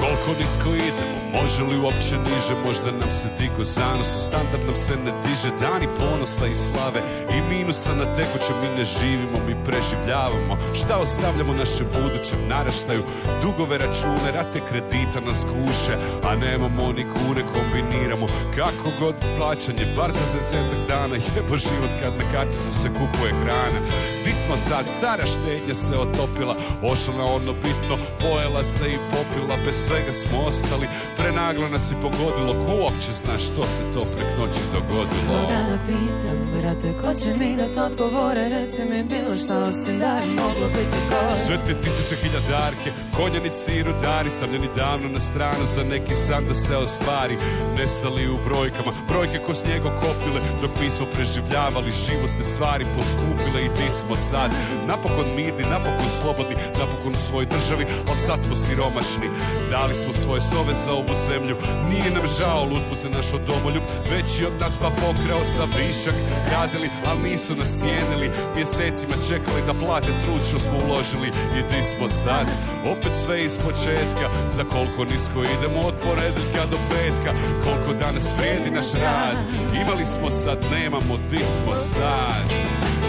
[0.00, 4.76] Koliko nisko idemo, može li uopće niže Možda nam se digo zanos, a standard nam
[4.76, 7.00] se ne diže Dani ponosa i slave.
[7.36, 10.56] I minusa na tekućem Mi ne živimo, mi preživljavamo.
[10.74, 13.02] Šta ostavljamo našem budućem naraštaju?
[13.42, 15.94] Dugove račune, rate kredita nas guše.
[16.22, 18.26] A nemamo ni kune, kombiniramo.
[18.56, 21.16] Kako god plaćanje, bar za zecentak dana.
[21.36, 23.80] Jebo život kad na karticu se kupuje hrana.
[24.24, 26.54] Di smo sad, stara štednja se otopila.
[26.82, 29.56] Ošla na ono bitno, pojela se i popila.
[29.64, 30.86] Bez svega smo ostali,
[31.20, 32.52] prenaglo nas je pogodilo.
[32.52, 35.40] Ko uopće zna što se to prek noći dogodilo?
[35.40, 38.48] Koga da pitam, brate, ko će mi dat odgovore?
[38.48, 43.70] Reci mi bilo šta osim da je moglo biti gore Sve te tisuće hiljadarke, konjanici
[43.76, 47.36] i rudari Stavljeni davno na stranu za neki san da se ostvari.
[47.78, 53.72] Nestali u brojkama, brojke ko snijeg okopile Dok mi smo preživljavali životne stvari Poskupile i
[53.76, 54.50] di smo sad.
[54.88, 59.28] Napokon mirni, napokon slobodni Napokon u svojoj državi, ali sad smo siromašni.
[59.70, 61.56] Dali smo svoje snove za ovu zemlju
[61.90, 66.16] Nije nam žao, lutpo se naš domoljub Veći od nas pa pokrao sa višak
[66.52, 68.30] Radili, ali nisu nas cijenili.
[68.56, 71.28] Mjesecima čekali da plate trud što smo uložili.
[71.58, 72.46] I di smo sad,
[72.92, 74.26] opet sve iz početka.
[74.50, 77.30] Za koliko nisko idemo od ponedeljka do petka?
[77.64, 79.36] Koliko danas vrijedi naš rad?
[79.82, 82.44] Imali smo sad, nemamo, di smo sad?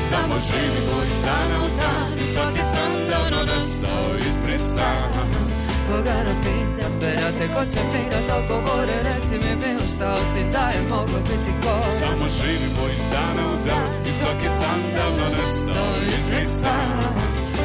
[0.09, 2.19] Samo živimo iz dana u dan.
[2.21, 5.60] I svaki sam davno nastao izbrisan
[5.91, 10.69] Koga da pitam, brate, ko će mi dat odgovore Reci mi bilo šta osim da
[10.69, 15.93] je moglo biti gore Samo živimo iz dana u dan I svaki san davno nestao
[16.07, 16.89] izbrisan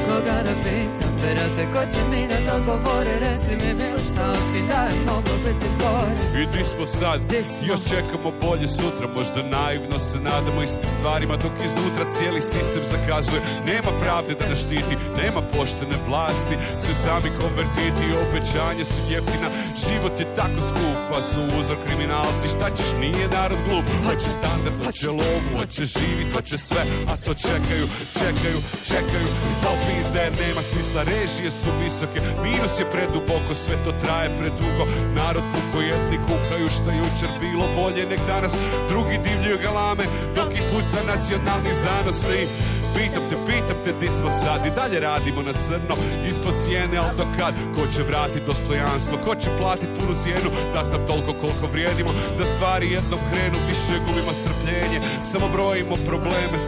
[0.06, 4.66] Koga da pitam, brate, ko će mi da to govore, reci mi bilo šta osim
[4.68, 6.14] da je moglo biti gore.
[6.40, 7.20] I di smo sad,
[7.68, 13.40] još čekamo bolje sutra Možda naivno se nadamo istim stvarima Dok iznutra cijeli sistem zakazuje.
[13.66, 19.48] Nema pravde da nas štiti, nema poštene vlasti Sve sami konvertiti, obećanja su jeftina.
[19.84, 22.48] Život je tako skup, pa su uzor kriminalci.
[22.54, 23.86] Šta ćeš, nije narod glup?
[24.06, 27.86] Hoće standard, hoće lovu, hoće živit, hoće sve A to čekaju,
[28.18, 28.58] čekaju,
[28.90, 29.28] čekaju.
[29.62, 34.84] Pa pizde nema smisla, režije su visoke Minus je preduboko, sve to traje predugo.
[35.14, 38.54] Narod puko jedni kukaju šta jučer bilo bolje nek danas.
[38.88, 40.04] Drugi divljuju galame
[40.36, 44.66] dok ih puca nacionalni zanos I pitam te, pitam te di smo sad?
[44.66, 45.94] I dalje radimo na crno
[46.30, 49.18] ispod cijene Al do kad, ko će vratit dostojanstvo?
[49.24, 50.48] Ko će platit punu cijenu?
[50.74, 54.98] Dat nam toliko koliko vrijedimo Da stvari jednom krenu Više gubimo strpljenje.
[55.30, 56.58] Samo brojimo probleme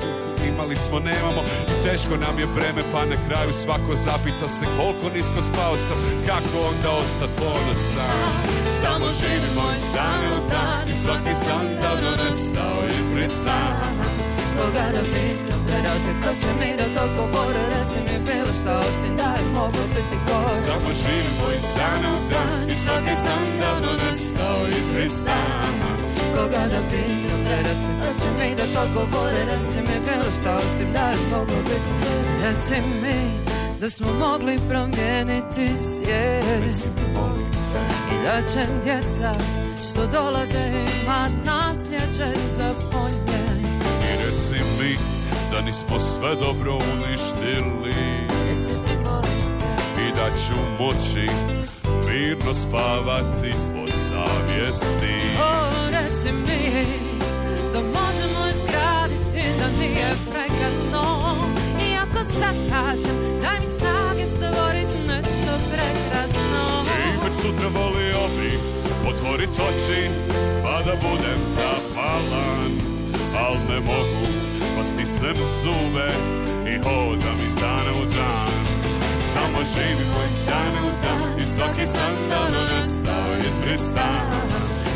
[0.51, 1.43] Imali smo, nemamo.
[1.71, 5.99] I teško nam je breme Pa na kraju svako zapita se Koliko nisko spao sam.
[6.29, 8.19] Kako onda ostat ponosan?
[8.83, 15.61] Samo živimo iz dana u dan I svaki san davno nestao izbrisan Koga da pitam,
[15.67, 19.85] brate, ko će mi da to govore Reci mi bilo šta osim da je moglo
[19.95, 20.59] biti gore.
[20.67, 24.61] Samo živimo iz dana u dan I svaki san davno nestao
[26.35, 30.93] Koga da pitam, brate, ko će mi da to govore Reci mi bilo šta osim
[30.93, 32.29] da je moglo biti gore.
[32.45, 33.49] Reci mi
[33.81, 36.45] da smo mogli promijeniti svijet.
[38.13, 39.35] I da će djeca
[39.91, 42.73] što dolaze imat nasljeđe za
[45.53, 47.95] da nismo sve dobro uništili.
[49.99, 51.27] I da ću moći
[52.09, 55.15] mirno spavati od savjesti.
[55.43, 56.85] O, reci mi
[57.73, 61.37] da možemo izgraditi da nije prekasno
[61.89, 66.85] I ako sad kažem daj mi snage stvoriti nešto prekrasno.
[66.87, 68.59] I već sutra volio bi
[69.09, 70.11] otvorit oči
[70.63, 72.73] pa da budem zapalan
[73.47, 74.18] Al ne mogu
[74.79, 76.09] pa stisnem zube
[76.73, 78.53] i hodam iz dana u dan.
[79.35, 84.47] Samo živimo iz dana u dan i svaki san davno nestao izbrisan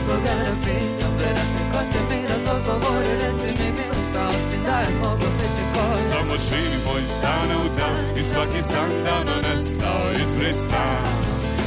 [0.07, 3.13] Koga da pitam, brate, ko će mi da to govori?
[3.23, 7.69] Reci mi bilo šta osim da je moglo biti gore Samo živimo iz dana u
[7.79, 11.05] dan i svaki san davno nestao izbrisan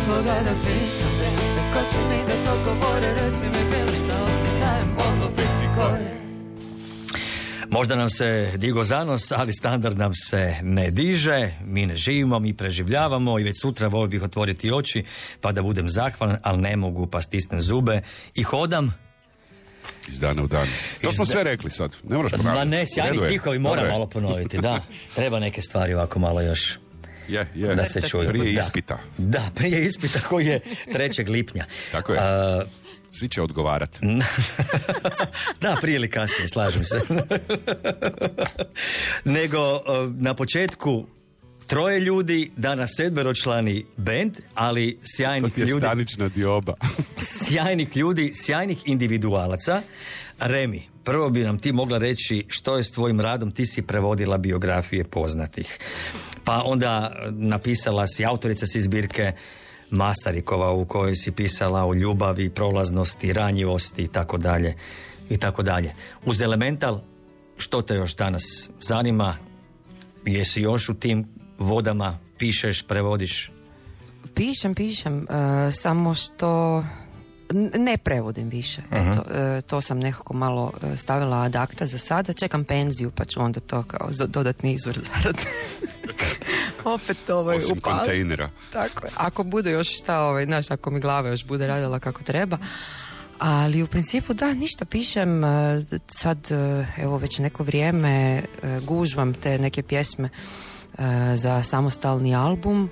[0.08, 3.10] Koga da pitam, brate, ko će mi da to govori?
[3.20, 6.25] Reci mi bilo šta osim da je moglo biti gore
[7.76, 12.54] Možda nam se digo zanos, ali standard nam se ne diže, mi ne živimo, mi
[12.54, 15.04] preživljavamo i već sutra volio bih otvoriti oči
[15.42, 18.02] pa da budem zahvalan, ali ne mogu pa stisnem zube
[18.36, 18.96] i hodam.
[20.08, 20.68] Iz dana u dan.
[21.02, 21.96] To smo da- sve rekli sad.
[22.04, 22.58] Ne moraš ponavljati.
[22.60, 23.92] Ma ne, sjajni stihovi moram Dobro je.
[23.92, 24.82] malo ponoviti, da.
[25.16, 26.80] Treba neke stvari ovako malo još
[27.28, 27.76] Je, je.
[27.76, 28.28] da se čuju.
[28.28, 28.60] Prije Da.
[28.60, 29.00] ispita.
[29.18, 31.30] Da, prije ispita koji je 3.
[31.30, 31.66] lipnja.
[31.92, 32.20] Tako je.
[32.22, 32.64] A,
[33.20, 34.00] Svi će odgovarati.
[35.62, 37.02] da, prije ili kasnije, slažem se.
[39.36, 39.82] Nego, uh,
[40.16, 41.06] na početku
[41.68, 46.74] troje ljudi, danas sedmeročlani band, ali To sjajnih ti je ljudi, stanična dioba.
[47.48, 49.82] sjajnih ljudi, sjajnih individualaca.
[50.40, 54.38] Remi, prvo bi nam ti mogla reći što je s tvojim radom, ti si prevodila
[54.38, 55.78] biografije poznatih.
[56.44, 59.34] Pa onda eh, napisala si, autorica si zbirke
[59.90, 64.76] Masarikova u kojoj si pisala o ljubavi, prolaznosti, ranjivosti i tako dalje
[65.30, 65.94] i tako dalje.
[66.26, 67.02] Uz Elemental,
[67.58, 69.38] što te još danas zanima?
[70.26, 71.28] Jesi još u tim
[71.58, 73.52] vodama, pišeš, prevodiš?
[74.36, 76.84] Pišem, pišem, e, samo što
[77.78, 78.82] ne prevodim više.
[78.82, 79.12] Mhm.
[79.14, 82.34] To, e, to sam nekako malo e, stavila ad acta za sada.
[82.34, 85.44] Čekam penziju pa ću onda to kao dodatni izvor zarade.
[86.86, 87.98] Opet ovaj Osim upali.
[87.98, 88.50] kontejnera.
[88.74, 89.12] Tako je.
[89.18, 92.58] Ako bude još šta, ovaj, znaš, ako mi glava još bude radila kako treba.
[93.40, 95.44] Ali u principu da, ništa pišem.
[95.44, 98.44] e, Sad, e, evo već neko vrijeme e,
[98.80, 100.30] gužvam te neke pjesme
[101.36, 102.90] za samostalni album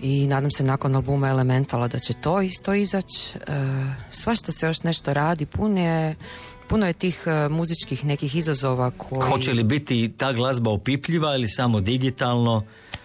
[0.00, 3.38] i nadam se nakon albuma Elementala da će to isto izaći.
[4.10, 6.14] Svašta se još nešto radi, puno je,
[6.68, 9.20] puno je tih muzičkih nekih izazova koji...
[9.30, 12.62] Hoće li biti ta glazba opipljiva ili samo digitalno?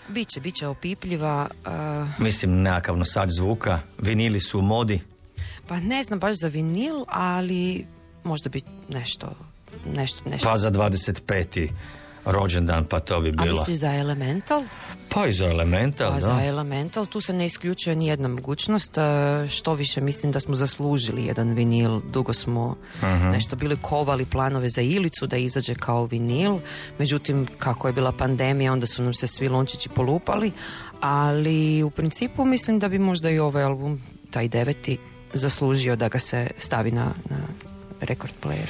[0.08, 1.48] Biće, biće opipljiva.
[1.66, 3.80] e, Mislim, nekakav nosač zvuka.
[3.98, 5.02] Vinili su u modi.
[5.68, 7.86] Pa ne znam baš za vinil, ali
[8.24, 9.32] možda bi nešto,
[9.86, 10.50] nešto, nešto.
[10.50, 11.70] Pa za 25.
[12.26, 13.52] rođendan, pa to bi A bilo.
[13.52, 14.64] misliš za Elemental?
[15.10, 16.22] Pa i za Elemental, Pa da.
[16.22, 18.98] za Elemental tu se ne isključuje ni jedna mogućnost.
[18.98, 19.02] e,
[19.50, 22.02] Što više mislim da smo zaslužili jedan vinil.
[22.04, 23.30] Dugo smo Mhm.
[23.30, 26.58] nešto bili kovali planove za Ilicu da izađe kao vinil.
[27.00, 30.52] Međutim, kako je bila pandemija, onda su nam se svi lončići polupali.
[31.02, 34.02] Ali u principu mislim da bi možda i ovaj album,
[34.32, 34.98] taj deveti,
[35.34, 37.38] zaslužio da ga se stavi na, na
[38.06, 38.68] record player.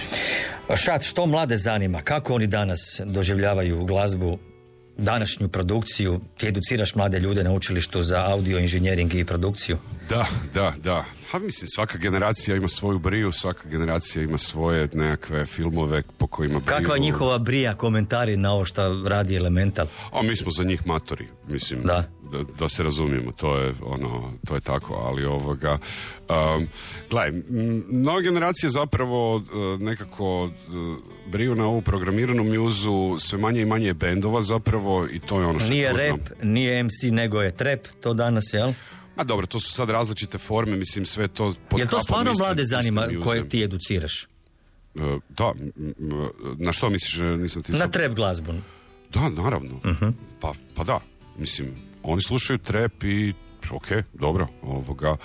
[0.75, 2.01] Šat, što mlade zanima?
[2.01, 4.37] Kako oni danas doživljavaju glazbu,
[4.97, 6.19] današnju produkciju?
[6.37, 9.77] Ti educiraš mlade ljude na učilištu za audio inženjering i produkciju?
[10.09, 11.05] Da, da, da.
[11.35, 16.59] Ha, mislim, svaka generacija ima svoju briju, svaka generacija ima svoje nekakve filmove po kojima
[16.59, 16.77] briju.
[16.77, 19.87] Kakva njihova brija, komentari na ovo što radi Elemental?
[20.11, 22.03] A mi smo za njih matori, mislim, da,
[22.59, 25.77] da, se razumijemo, to je ono, to je tako, ali ovoga,
[26.29, 26.67] um,
[27.09, 29.43] gledaj, m, nove generacije zapravo uh,
[29.79, 30.51] nekako uh,
[31.27, 35.45] briju na ovu programiranu mjuzu, sve manje i manje je bendova zapravo i to je
[35.45, 36.07] ono što Nije je tužno.
[36.07, 38.73] rap, nije MC, nego je trap, to danas, jel?
[39.15, 42.63] A dobro, to su sad različite forme, mislim, sve to pod Jel to stvarno mlade
[42.63, 44.23] zanima koje ti educiraš?
[44.23, 44.27] E,
[45.29, 45.53] Da,
[46.57, 48.53] na što misliš, e, nisam ti Na trap glazbu.
[49.13, 49.79] Da, naravno.
[49.85, 50.09] Mhm.
[50.41, 50.99] Pa, pa da,
[51.37, 51.67] mislim,
[52.03, 53.33] oni slušaju trap i
[53.71, 55.17] ok, dobro, ovoga.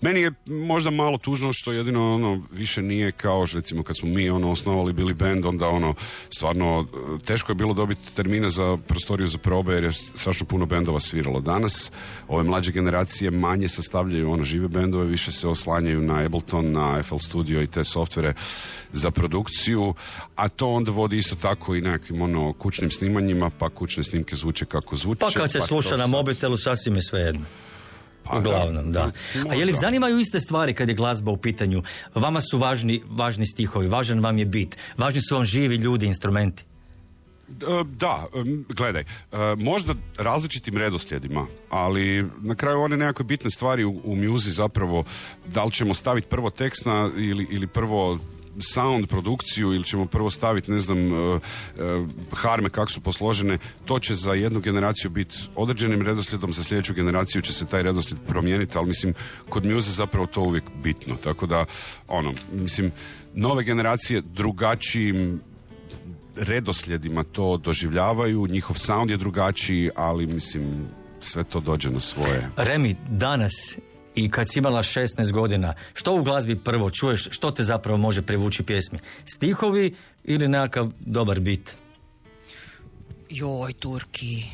[0.00, 4.08] Meni je možda malo tužno što jedino ono više nije kao što recimo kad smo
[4.08, 5.94] mi ono osnovali bili band onda ono
[6.30, 10.66] stvarno e, teško je bilo dobiti termine za prostoriju za probe jer je strašno puno
[10.66, 11.40] bendova sviralo.
[11.40, 11.92] Danas
[12.28, 17.18] ove mlađe generacije manje sastavljaju ono žive bendove, više se oslanjaju na Ableton, na FL
[17.18, 18.34] Studio i te softvere
[18.92, 19.94] za produkciju,
[20.36, 24.64] a to onda vodi isto tako i nekakvim ono kućnim snimanjima, pa kućne snimke zvuče
[24.64, 25.20] kako zvuče.
[25.20, 27.44] Pa kad se to sluša na mobitelu, sasvim je svejedno.
[28.30, 29.10] Pa Uglavnom, da.
[29.50, 31.82] A je li zanimaju iste stvari kad je glazba u pitanju?
[32.14, 36.64] Vama su važni, važni stihovi, važan vam je bit, važni su vam živi ljudi, instrumenti.
[37.50, 38.26] E, Da,
[38.68, 39.06] gledaj, e,
[39.58, 45.04] možda različitim redoslijedima, ali na kraju one nekakve bitne stvari u, u muzi zapravo,
[45.46, 48.18] da li ćemo staviti prvo tekst na, ili, ili prvo
[48.62, 51.40] sound produkciju ili ćemo prvo staviti ne znam e, e,
[52.32, 57.42] harme kako su posložene to će za jednu generaciju biti određenim redoslijedom za sljedeću generaciju
[57.42, 59.14] će se taj redoslijed promijeniti ali mislim
[59.48, 61.64] kod muze zapravo to uvijek bitno tako da
[62.08, 62.92] ono mislim
[63.34, 65.40] nove generacije drugačijim
[66.36, 70.88] redoslijedima to doživljavaju, njihov sound je drugačiji, ali mislim
[71.20, 72.48] sve to dođe na svoje.
[72.56, 73.76] Remi, danas
[74.24, 78.22] i kad si imala 16 godina, što u glazbi prvo čuješ, što te zapravo može
[78.22, 78.98] privući pjesmi?
[79.24, 79.94] Stihovi
[80.24, 81.74] ili nekakav dobar bit?
[83.30, 84.44] Joj, Turki.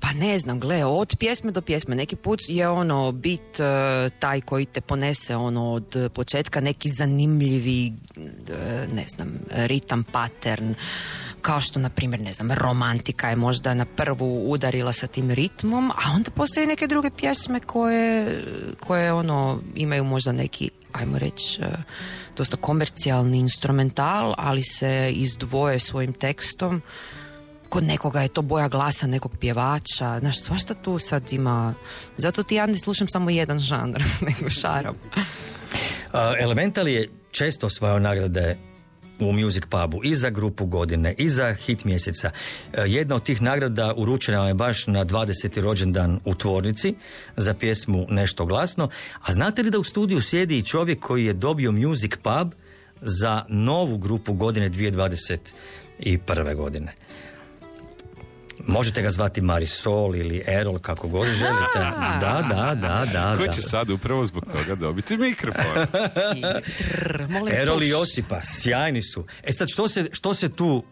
[0.00, 1.94] Pa ne znam, gle, od pjesme do pjesme.
[1.94, 7.86] Neki put je ono bit e, taj koji te ponese ono od početka neki zanimljivi,
[7.86, 10.74] e, ne znam, ritam, pattern.
[11.46, 15.90] Kao što, na primjer, ne znam, romantika je možda na prvu udarila sa tim ritmom,
[15.90, 18.42] a onda postoje neke druge pjesme koje,
[18.80, 21.66] koje ono, imaju možda neki, ajmo reći, e,
[22.36, 26.82] dosta komercijalni instrumental, ali se izdvoje svojim tekstom
[27.68, 31.74] kod nekoga je to boja glasa nekog pjevača, znaš, svašta tu sad ima.
[32.16, 34.96] Zato ti ja ne slušam samo jedan žanr, nego šarom.
[36.40, 38.56] Elemental je često osvajao nagrade
[39.20, 42.30] u Music Pubu i za grupu godine i za hit mjeseca.
[42.72, 45.60] E, Jedna od tih nagrada uručena je baš na 20.
[45.60, 46.94] rođendan u tvornici
[47.36, 48.88] za pjesmu Nešto glasno.
[49.22, 52.52] A znate li da u studiju sjedi i čovjek koji je dobio Music Pub
[53.00, 56.56] za novu grupu godine 2021.
[56.56, 56.92] godine?
[58.66, 61.78] Možete ga zvati Marisol ili Erol, kako god želite.
[62.20, 63.36] Da, da, da, da.
[63.38, 63.52] Ko da.
[63.52, 65.86] će sad upravo zbog toga dobiti mikrofon?
[67.28, 67.88] Molim Erol i.
[67.88, 69.26] Josipa, sjajni su.
[69.44, 70.84] E sad, što se, što se tu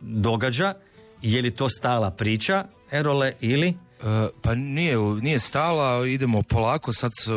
[0.00, 0.74] događa?
[1.22, 3.74] Je li to stala priča, Erole, ili?
[4.02, 7.34] E, pa nije, nije stala, idemo polako, sad su,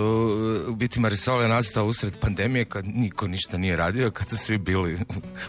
[0.67, 4.57] u biti Marisol je nastao usred pandemije kad niko ništa nije radio, kad su svi
[4.57, 4.99] bili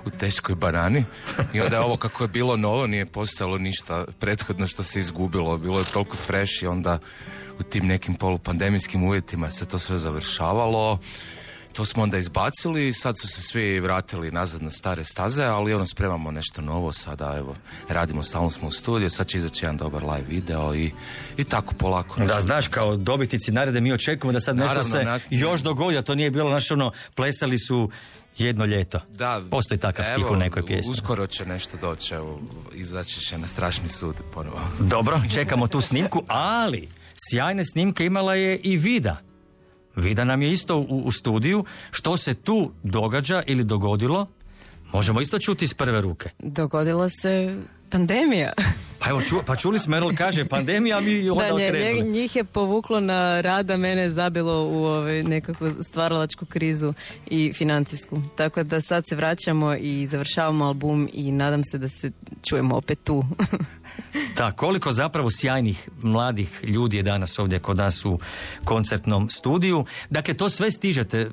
[0.06, 1.04] u teškoj banani
[1.52, 5.58] i onda je ovo kako je bilo novo, nije postalo ništa prethodno što se izgubilo,
[5.58, 6.98] bilo je toliko fresh i onda
[7.58, 10.98] u tim nekim polupandemijskim uvjetima se to sve završavalo.
[11.76, 15.74] To smo onda izbacili i sad su se svi vratili nazad na stare staze, ali
[15.74, 17.56] ono spremamo nešto novo sada, evo,
[17.88, 20.90] radimo, stalno smo u studiju, sad će izaći jedan dobar live video i,
[21.36, 22.20] i tako polako.
[22.20, 26.02] Da, znaš, kao dobitnici nagrade mi očekujemo da sad nešto se na- još dogodi, a
[26.02, 27.90] to nije bilo naš ono, plesali su
[28.38, 29.00] jedno ljeto.
[29.08, 30.90] Da, Postoji takav stih u nekoj pjesmi.
[30.92, 32.40] Uskoro će nešto doći, evo,
[32.74, 34.60] izaći će na strašni sud ponovo.
[34.78, 36.88] Dobro, čekamo tu snimku, ali
[37.30, 39.25] sjajne snimke imala je i Vida.
[39.96, 41.64] Vida nam je isto u, u studiju.
[41.90, 44.26] Što se tu događa ili dogodilo,
[44.92, 46.30] možemo isto čuti iz prve ruke.
[46.38, 47.56] Dogodilo se
[47.90, 48.52] Pandemija.
[48.98, 52.44] Pa evo, ču, pa čuli smo, Erol kaže pandemija, mi onda Da, nje- njih je
[52.44, 56.94] povuklo na rada, mene je zabilo u ovaj, nekakvu stvaralačku krizu
[57.26, 58.22] i financijsku.
[58.36, 62.10] Tako da sad se vraćamo i završavamo album i nadam se da se
[62.48, 63.24] čujemo opet tu.
[64.36, 68.18] Da, koliko zapravo sjajnih mladih ljudi je danas ovdje kod nas u
[68.64, 69.84] koncertnom studiju.
[70.10, 71.30] Dakle, to sve stižete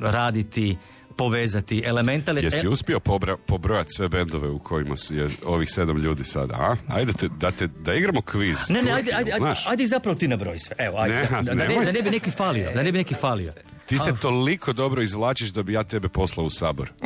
[0.00, 0.76] raditi,
[1.16, 2.42] povezati, elementale...
[2.42, 6.76] Jesi uspio pobra, pobrojati sve bendove u kojima su je ovih sedam ljudi sada, a?
[6.88, 8.58] Ajde te, da, te, da igramo kviz.
[8.68, 10.76] Ne, ne, ajde, ajde, ajde, ajde zapravo ti nabroji sve.
[10.78, 11.84] Evo, ajde, Ne, da, da, ne, nemoj.
[11.84, 13.52] da ne bi neki falio, da ne bi neki falio.
[13.86, 16.90] Ti se toliko dobro izvlačiš da bi ja tebe poslao u sabor.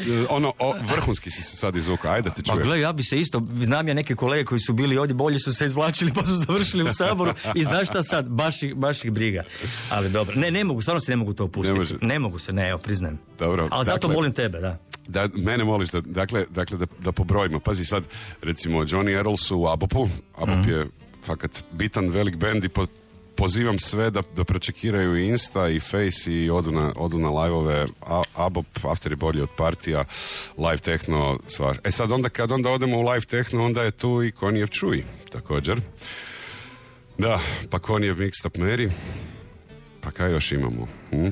[0.00, 2.62] E, ono, o, vrhunski si se sad izvukao, ajde da te Pa čujem.
[2.62, 5.52] gle, ja bi se isto, znam ja neke kolege koji su bili ovdje, bolje su
[5.52, 9.12] se izvlačili pa su završili u saboru i znaš šta sad, baš ih, baš ih
[9.12, 9.42] briga.
[9.90, 11.78] Ali dobro, ne, ne mogu, stvarno se ne mogu to opustiti.
[12.00, 12.08] Ne.
[12.08, 13.18] Ne, mogu se, ne, evo, priznajem.
[13.38, 14.78] Dobro, Ali zato dakle- molim tebe, da.
[15.08, 17.60] Da, mene moliš da, dakle, dakle da, da pobrojimo.
[17.60, 18.04] Pazi sad,
[18.42, 20.08] recimo, Johnny Errol su u Abopu.
[20.36, 20.70] Abop Mhm.
[20.70, 20.86] je
[21.22, 22.86] fakat bitan velik bend i po-
[23.40, 27.86] pozivam sve da, da pročekiraju i Insta i Face i odu na, odu na live-ove
[28.06, 30.04] A- Abop, After je bolji od partija,
[30.58, 31.76] live techno, svaš.
[31.84, 35.04] E sad onda kad onda odemo u live techno, onda je tu i Konijev Čuj,
[35.32, 35.80] također.
[37.18, 38.90] Da, pa Konijev Mixtape Mary.
[40.00, 40.86] Pa kaj još imamo?
[41.10, 41.28] Hm?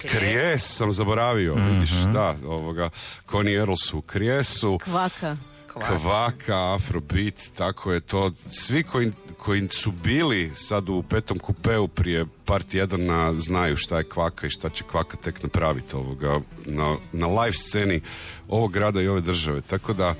[0.00, 2.90] Krijes sam zaboravio, vidiš, da, ovoga,
[3.30, 5.36] Connie Errol su u Krijesu, Kvaka.
[5.72, 8.30] Kvaka, Afrobeat, tako je to.
[8.50, 14.04] Svi koji, koji su bili sad u petom kupeu prije par tjedana znaju šta je
[14.04, 18.00] Kvaka i šta će Kvaka tek napraviti ovoga na, na live sceni
[18.48, 19.60] ovog grada i ove države.
[19.60, 20.14] Tako da,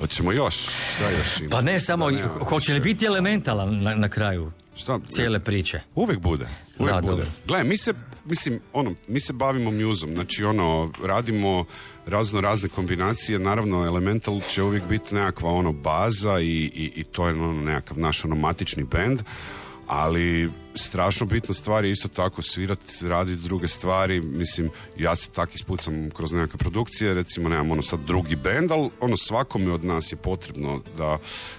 [0.00, 1.50] hoćemo još, šta još ima?
[1.50, 2.10] Pa ne samo,
[2.48, 5.00] hoće li biti elementalan na, na kraju Šta?
[5.08, 5.80] cijele priče?
[5.94, 6.48] Uvijek bude.
[6.78, 7.26] Uvijek Da, bude.
[7.46, 11.64] Gle, mi se, mislim, ono, mi se bavimo muzom, znači ono, radimo
[12.06, 17.28] razno razne kombinacije, naravno Elemental će uvijek biti nekakva ono baza i, i, i to
[17.28, 19.22] je ono nekakav naš ono matični bend,
[19.86, 25.54] ali strašno bitna stvar je isto tako svirati, raditi druge stvari, mislim, ja se tak
[25.54, 30.12] ispucam kroz nekakve produkcije, recimo nemam ono sad drugi bend, ali ono svakome od nas
[30.12, 31.18] je potrebno da,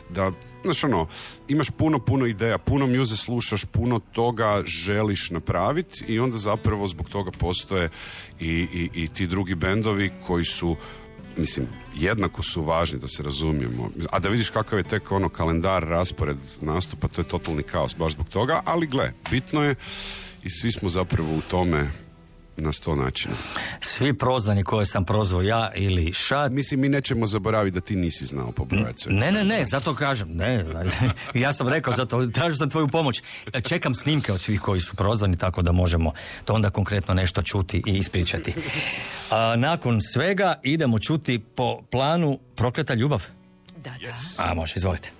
[0.10, 0.32] da
[0.64, 1.08] Znaš ono,
[1.48, 7.10] imaš puno, puno ideja, puno muze slušaš, puno toga želiš napraviti i onda zapravo zbog
[7.10, 7.90] toga postoje
[8.40, 10.76] i, i, i ti drugi bendovi koji su
[11.38, 13.90] mislim, jednako su važni da se razumijemo.
[14.12, 18.12] A da vidiš kakav je tek ono kalendar, raspored nastupa, to je totalni kaos baš
[18.12, 19.76] zbog toga, ali gle, bitno je
[20.44, 21.90] i svi smo zapravo u tome
[22.58, 23.36] na sto načina.
[23.82, 26.52] Svi prozvani koje sam prozvao ja ili Šad...
[26.52, 29.14] Mislim, mi nećemo zaboraviti da ti nisi znao pobrojati sve.
[29.14, 30.66] Ne, ne, ne, zato kažem, ne,
[31.34, 33.22] ja sam rekao, zato tražio sam tvoju pomoć.
[33.64, 36.12] Čekam snimke od svih koji su prozvani, tako da možemo
[36.46, 38.54] to onda konkretno nešto čuti i ispričati.
[39.32, 43.26] A, nakon svega idemo čuti po planu Prokleta ljubav.
[43.84, 44.44] Da, da.
[44.44, 45.17] A, može, izvolite.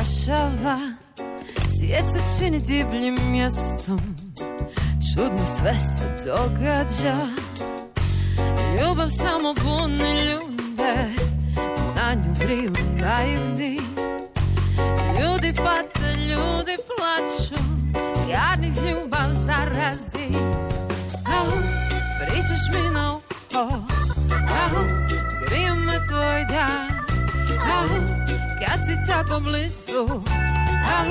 [0.00, 0.78] Spašava.
[1.78, 4.00] Svijet se čini divljim mjestom.
[5.14, 7.16] Čudno sve se događa.
[8.80, 11.10] Ljubav samo buni ljude.
[11.96, 13.78] Na nju briju naivni.
[15.20, 17.62] Ljudi pate, ljudi plaću
[18.30, 20.38] Jadnih ljubav zarazi.
[21.26, 21.52] Au,
[22.20, 23.60] pričaš mi na uho.
[24.30, 24.84] Au,
[25.46, 26.89] grije me tvoj dan
[28.60, 30.06] kad si tako blizu
[30.96, 31.10] Au,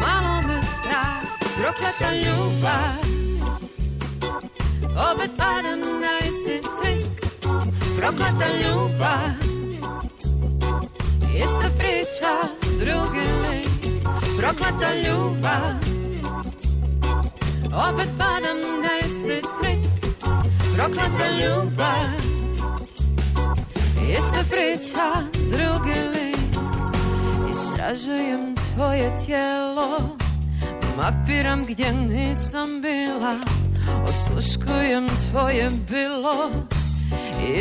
[0.00, 1.26] malo me strah
[1.56, 2.96] Prokleta ljubav.
[5.12, 7.04] Opet padam na isti trik
[7.98, 9.30] Prokleta ljubav.
[11.34, 12.34] Ista priča,
[12.78, 13.70] drugi lik
[14.38, 15.74] Prokleta ljubav.
[17.64, 20.12] Opet padam na isti trik
[20.76, 22.08] Prokleta ljubav.
[24.08, 25.08] Ista priča,
[25.50, 26.25] drugi lik
[27.92, 30.16] Istražujem tvoje tijelo
[30.96, 33.36] Mapiram gdje nisam bila
[34.04, 36.50] Osluškujem tvoje bilo.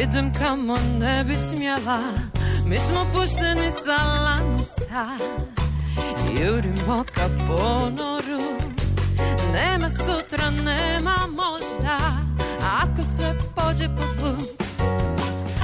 [0.04, 2.00] Idem kamo ne bi smjela
[2.66, 5.26] Mi smo pušteni sa lanca.
[6.42, 8.44] Jurimo ka ponoru
[9.54, 12.00] Nema sutra, nema možda
[12.82, 14.38] Ako sve pođe po zlu.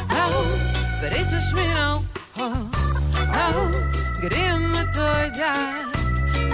[0.09, 0.43] Au,
[1.01, 2.10] pričaš mi uho
[3.43, 3.68] Au,
[4.59, 5.91] me tvoj dan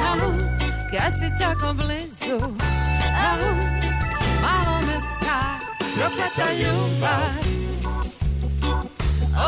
[0.09, 0.31] Au,
[0.91, 2.37] kad si tako blizu.
[3.27, 3.55] Au,
[4.41, 4.97] malo me
[5.97, 7.33] prokleta ljubav.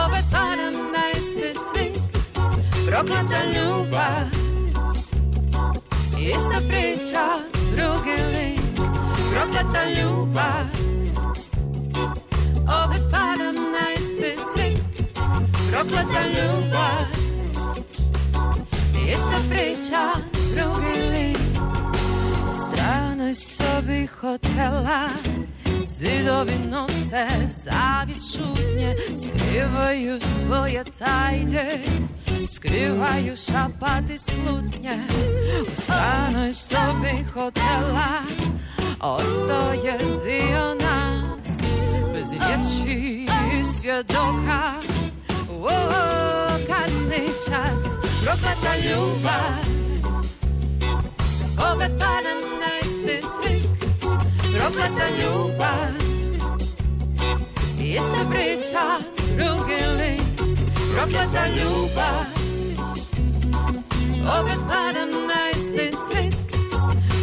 [0.06, 1.96] Opet padam na isti cvik.
[2.88, 4.26] Prokleta ljubav.
[6.18, 7.26] Ista priča,
[7.72, 8.80] drugi lik.
[9.34, 10.66] Prokleta ljubav.
[12.84, 15.08] Opet padam na isti cvik.
[15.72, 17.19] Prokleta ljubav
[19.10, 20.04] Ista priča,
[20.54, 21.38] drugi lik
[22.50, 25.10] U stranoj sobi hotela
[25.86, 31.80] Zidovi nose zavit šutnje Skrivaju svoje tajne
[32.56, 35.00] Skrivaju šapati slutnje.
[35.68, 38.22] U stranoj sobi hotela
[39.00, 41.58] Ostao je dio nas
[42.14, 43.26] Bez riječi
[43.60, 44.74] i svjedoka.
[45.52, 46.49] O,
[47.10, 47.80] kasni čas
[48.24, 49.60] Prokleta ljubav.
[51.74, 53.64] Opet padam na isti cvik
[54.58, 55.94] Prokleta ljubav.
[57.80, 58.86] Ista priča,
[59.36, 60.22] drugi lik
[60.96, 62.26] Prokleta ljubav.
[64.40, 66.36] Opet padam na isti cvik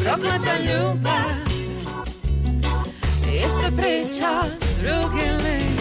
[0.05, 1.37] Prokleta ljubav.
[3.35, 4.43] Ista priča,
[4.83, 5.76] drugi lik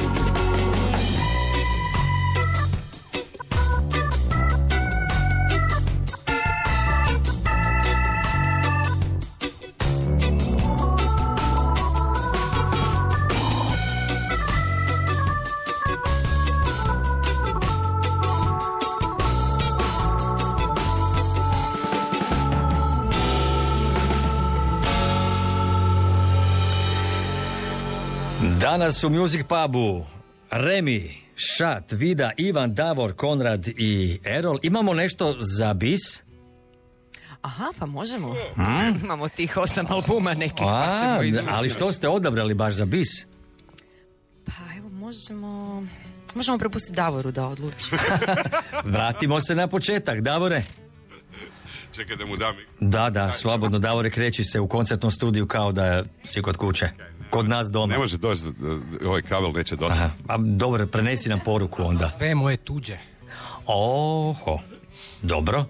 [28.66, 30.06] Danas u Music Pubu
[30.52, 34.60] Remi, Šat, Vida, Ivan, Davor, Konrad i Erol.
[34.64, 36.00] Imamo nešto za bis?
[37.42, 38.36] Aha, pa možemo.
[38.56, 39.00] Hmm?
[39.04, 41.48] Imamo tih osam albuma nekih, pa A, izvući.
[41.50, 43.08] ali što ste odabrali baš za bis?
[44.46, 45.84] Pa evo, možemo...
[46.36, 47.92] Možemo prepustiti Davoru da odluči.
[48.94, 50.64] Vratimo se na početak, Davore.
[51.96, 52.56] Čekaj da mu dam.
[52.80, 56.90] Da, da, slobodno, Davore, kreći se u koncertnom studiju kao da si kod kuće.
[57.30, 57.94] Kod nas doma.
[57.94, 58.42] Ne može doći,
[59.06, 59.92] ovaj kabel neće doći.
[59.92, 62.10] Aha, a dobro, prenesi nam poruku onda.
[62.10, 62.98] Sve je moje tuđe.
[63.66, 64.60] Oho,
[65.22, 65.66] dobro.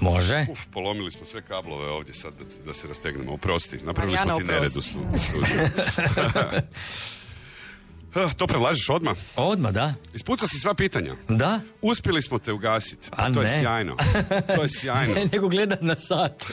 [0.00, 0.46] Može.
[0.50, 3.32] Uf, polomili smo sve kablove ovdje sad da, da se rastegnemo.
[3.32, 5.54] Oprosti, napravili Marijana, smo ti nered u oprosti.
[6.34, 6.60] Ah,
[8.36, 9.16] to predlažeš odmah?
[9.36, 9.94] Odmah, da.
[10.14, 11.14] Ispucao si sva pitanja.
[11.28, 11.60] Da?
[11.82, 13.08] Uspjeli smo te ugasiti.
[13.10, 13.96] A to je sjajno.
[14.56, 15.14] To je sjajno.
[15.22, 16.44] Ne, nego gledat na sat.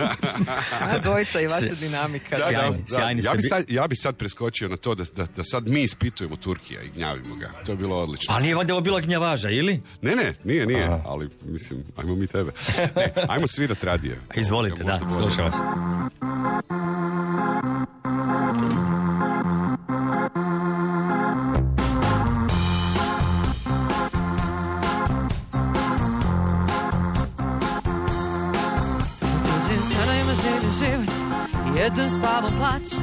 [0.92, 2.36] Nas dvojica i vaša dinamika.
[2.36, 2.96] Da, Sjajni, da.
[2.96, 5.82] sjajni ja, bi sad, ja bi sad preskočio na to da, da, da sad mi
[5.82, 7.50] ispitujemo Turkija i gnjavimo ga.
[7.66, 8.34] To je bilo odlično.
[8.34, 9.82] A nije valjda ovo bila gnjavaža, ili?
[10.02, 10.84] Ne, ne, nije, nije.
[10.84, 11.00] Aha.
[11.06, 12.52] Ali, mislim, ajmo mi tebe.
[12.96, 14.20] Ne, ajmo svirat radije.
[14.34, 15.54] Izvolite, da, Možda slušam vas.
[31.88, 32.96] Jedan spavom plaće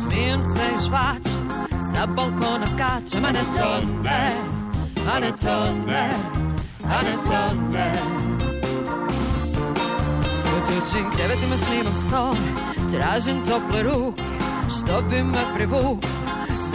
[0.00, 4.32] Smijem se i žvačem Sa balkona skačem A ne to ne
[5.14, 6.10] A ne to ne
[6.84, 7.92] A ne to ne
[10.44, 12.36] U tuđim krevetima snimam snove
[12.92, 14.22] Tražim tople ruke
[14.68, 16.04] Što bi me privuk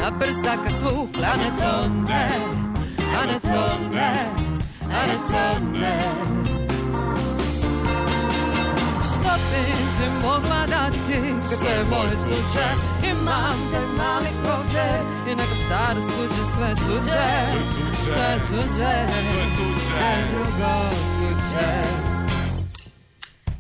[0.02, 2.30] Na brzaka svukle A ne to ne
[3.18, 4.26] A ne to ne
[4.84, 6.51] A ne to
[9.52, 10.98] ne Što bi ti mogla dati
[11.50, 12.68] kad sve moje tuđe
[13.12, 17.28] Imam taj mali kofer i neko staro suđe Sve tuđe,
[18.04, 18.94] sve tuđe,
[19.88, 20.74] sve drugo
[21.18, 21.72] tuđe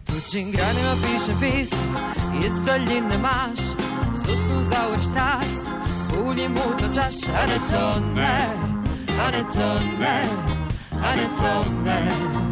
[0.05, 1.99] Tuđim granima pišem pisma,
[2.45, 3.59] iz daljine maš
[4.15, 5.51] Zusnu zauvek štras,
[6.26, 8.47] ulje mutno čaš A ne to ne,
[9.23, 10.23] a ne to ne,
[11.03, 12.11] a ne to ne
[12.47, 12.51] U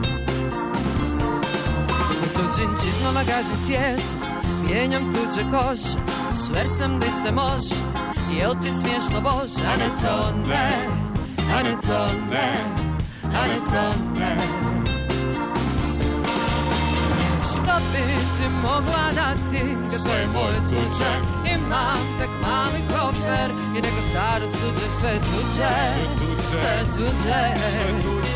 [2.40, 4.02] tuđim čizmama gazim svijet.
[4.64, 5.90] Mijenjam tuđe kože
[6.42, 7.76] Švercam di se može.
[8.38, 9.64] Jel ti smiješno Bože?
[9.66, 10.16] A ne to
[10.48, 10.72] ne
[11.56, 12.02] A ne to
[12.32, 12.52] ne
[13.24, 13.86] A ne to
[14.20, 14.38] ne.
[17.44, 18.04] Što bi
[18.36, 21.12] ti mogla dati Kad sve moje tuđe
[21.56, 23.50] Imam tek mali kofer?
[23.78, 25.74] I neko staro suđe Sve tuđe.
[26.50, 27.44] Sve tuđe.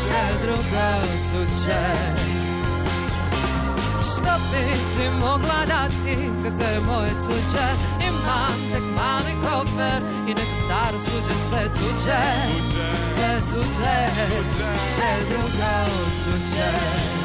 [0.00, 0.86] Sve drugo
[1.32, 2.33] tuđe.
[2.33, 2.33] Što
[4.54, 7.68] bi ti mogla dati kad sve moje tuđe
[8.08, 12.22] Imam tek mali kofer i neko staro suđe Sve tuđe,
[13.14, 13.96] sve tuđe,
[14.96, 15.74] sve drugo
[16.24, 17.23] tuđe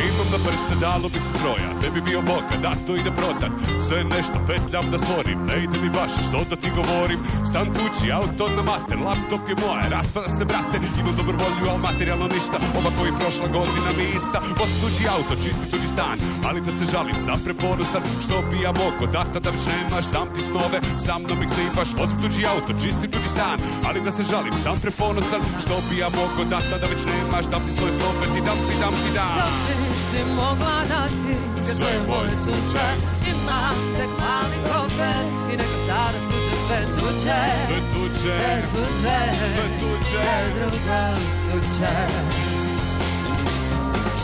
[0.00, 3.52] Imam na prste, dalo bi se zbroja Ne bi bio boka, da to ide prodat
[3.88, 7.18] Sve nešto petljam da stvorim Ne ide mi baš, što da ti govorim.
[7.50, 10.76] Stan tući, auto na mater Laptop je moje, raspada se brate.
[11.00, 14.38] Imam dobru volju, al materijalno ništa Ova koji prošla godina mi ista.
[14.58, 18.72] Voz tuđi auto, čisti tuđi stan Ali da se žalim, sam preponosan Što bi ja
[18.82, 22.72] mogo, data da već nemaš Dam ti snove, sa mnom ih snipaš Vozim tuđi auto,
[22.82, 26.86] čisti tuđi stan Ali da se žalim, sam preponosan Što bi ja mogo, data da
[26.92, 31.32] već nemaš Dam ti svoje snove, ti dam, ti dam, ti dam Ti mogla dati
[31.56, 32.86] kad Sve sve moj moj tuče.
[33.32, 37.38] Imam tek mali kofer i neko staro suđe sve tuče.
[37.66, 39.16] Sve tuče, Sve tuče,
[39.54, 40.18] sve tuče.
[40.24, 41.00] sve drugo
[41.44, 41.92] tuče.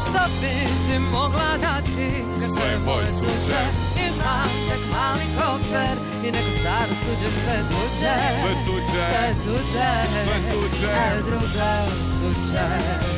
[0.01, 0.55] Što bi
[0.86, 2.09] ti mogla dati
[2.40, 3.61] kad sve moj tuče?
[4.06, 5.97] Imam tek mali kofer
[6.27, 8.12] i neko staro suđe sve tuče.
[8.40, 9.89] Sve tuče, Sve tuče,
[10.24, 10.86] sve tuče.
[10.94, 11.70] sve drugo
[12.20, 13.13] tuče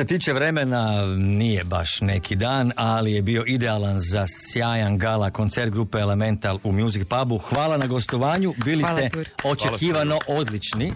[0.00, 5.72] se tiče vremena, nije baš neki dan, ali je bio idealan za sjajan gala koncert
[5.72, 7.38] grupe Elemental u Music Pubu.
[7.38, 10.92] Hvala na gostovanju, bili Hvala, ste očekivano Hvala, odlični.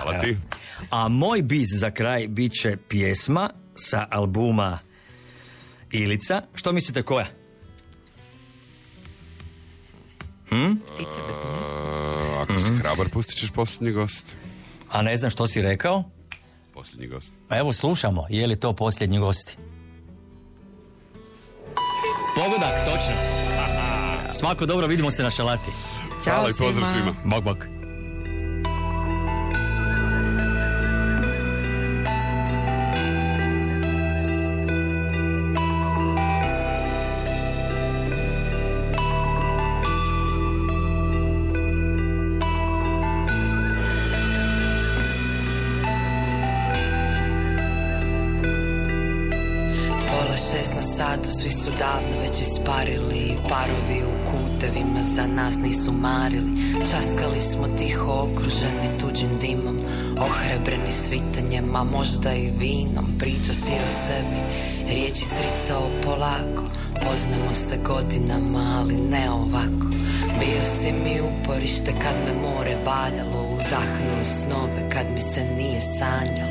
[0.00, 0.36] Hvala ti.
[0.90, 4.78] A moj biz za kraj bit će pjesma sa albuma
[5.90, 6.42] Ilica.
[6.54, 7.26] Što mislite koja?
[10.48, 10.74] Hm?
[10.94, 14.36] Ptice bez Uh, ako si hrabar, pustit ćeš posljednji gost.
[14.92, 16.19] A ne znam što si rekao?
[16.80, 17.32] Posljednji gost.
[17.48, 19.56] Pa evo slušamo, je li to posljednji gosti?
[22.34, 23.14] Pogodak, točno.
[24.38, 25.70] Svako dobro, vidimo se na šalati.
[26.24, 27.14] Ćao Hvala i pozdrav svima.
[27.14, 27.40] svima.
[27.40, 27.56] Bog,
[51.70, 56.50] su davno već isparili Parovi u kutevima za nas nisu marili.
[56.90, 59.78] Časkali smo tiho okruženi tuđim dimom
[60.20, 63.04] Ohrebreni svitanjem, a možda i vinom.
[63.18, 64.40] Priča si o sebi,
[64.88, 66.62] riječi sricao polako.
[66.94, 69.86] Poznamo se godinama, ali ne ovako.
[70.40, 76.49] Bio si mi uporište kad me more valjalo Udahnuo snove kad mi se nije sanjalo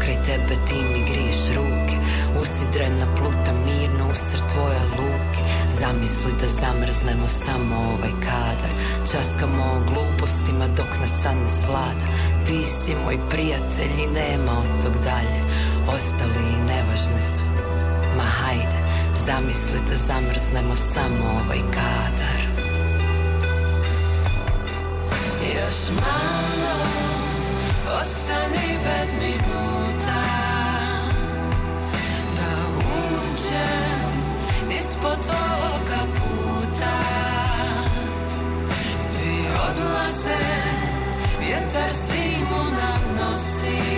[0.00, 1.96] pokraj tebe, ti mi griješ ruke.
[2.42, 5.40] Usidrena pluta mirno usred tvoje luke.
[5.80, 8.72] Zamisli da zamrznemo samo ovaj kadar.
[9.12, 12.06] Časkamo o glupostima dok nas san ne svlada.
[12.46, 15.40] Ti si moj prijatelj i nema od tog dalje.
[15.94, 17.44] Ostali i nevažni su.
[18.16, 18.78] Ma hajde,
[19.26, 22.40] zamisli da zamrznemo samo ovaj kadar.
[25.54, 26.76] Još malo,
[28.00, 28.99] ostani pet
[41.70, 43.89] vjetar zimu nam nosi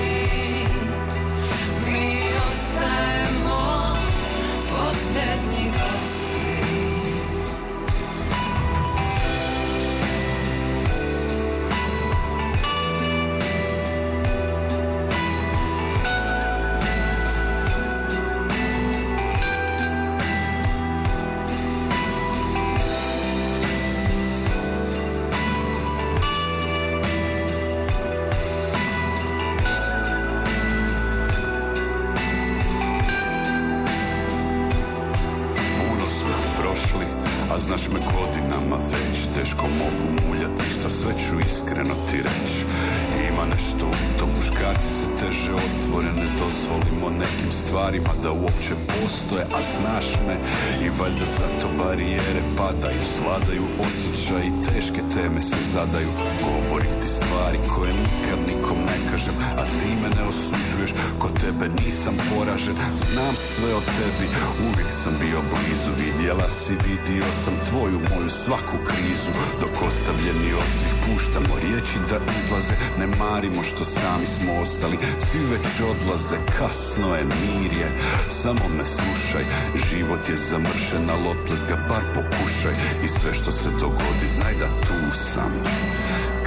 [62.94, 64.26] Znam sve o tebi,
[64.68, 65.92] uvijek sam bio blizu.
[66.04, 69.32] Vidjela si, vidio sam tvoju, moju svaku krizu.
[69.60, 75.40] Dok ostavljeni od svih puštamo riječi da izlaze Ne marimo što sami smo ostali, svi
[75.52, 77.88] već odlaze Kasno je, mir je,
[78.28, 79.44] samo me slušaj
[79.90, 82.74] Život je zamršen, ali otples ga bar pokušaj.
[83.04, 85.52] I sve što se dogodi, znaj da tu sam.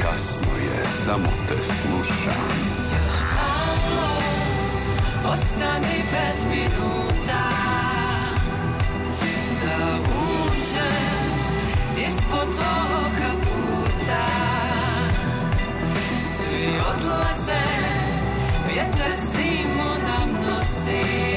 [0.01, 2.84] Kasno je, samo te slušam
[5.31, 7.43] ostani pet minuta.
[9.61, 11.05] Da uđem
[12.07, 14.25] ispod tvojeg puta
[16.19, 17.63] Svi odlaze,
[18.67, 21.34] vjetar zimu nam nosi.